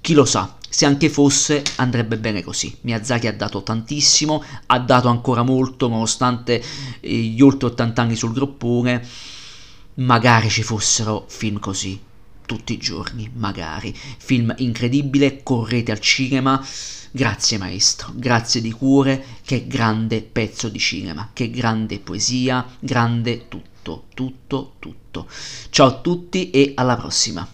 chi 0.00 0.14
lo 0.14 0.24
sa, 0.24 0.55
se 0.68 0.84
anche 0.84 1.08
fosse 1.08 1.62
andrebbe 1.76 2.18
bene 2.18 2.42
così. 2.42 2.76
Miyazaki 2.82 3.26
ha 3.26 3.32
dato 3.32 3.62
tantissimo, 3.62 4.42
ha 4.66 4.78
dato 4.78 5.08
ancora 5.08 5.42
molto 5.42 5.88
nonostante 5.88 6.62
eh, 7.00 7.16
gli 7.16 7.40
oltre 7.40 7.68
80 7.68 8.02
anni 8.02 8.16
sul 8.16 8.32
groppone. 8.32 9.06
Magari 9.94 10.50
ci 10.50 10.62
fossero 10.62 11.24
film 11.28 11.58
così 11.58 11.98
tutti 12.46 12.72
i 12.72 12.78
giorni, 12.78 13.30
magari. 13.34 13.94
Film 13.94 14.54
incredibile, 14.58 15.42
correte 15.42 15.92
al 15.92 16.00
cinema. 16.00 16.64
Grazie 17.10 17.58
maestro, 17.58 18.12
grazie 18.14 18.60
di 18.60 18.70
cuore, 18.70 19.24
che 19.44 19.66
grande 19.66 20.22
pezzo 20.22 20.68
di 20.68 20.78
cinema, 20.78 21.30
che 21.32 21.50
grande 21.50 21.98
poesia, 21.98 22.64
grande 22.78 23.48
tutto, 23.48 24.04
tutto, 24.14 24.74
tutto. 24.78 25.26
Ciao 25.70 25.86
a 25.86 26.00
tutti 26.00 26.50
e 26.50 26.72
alla 26.74 26.96
prossima. 26.96 27.46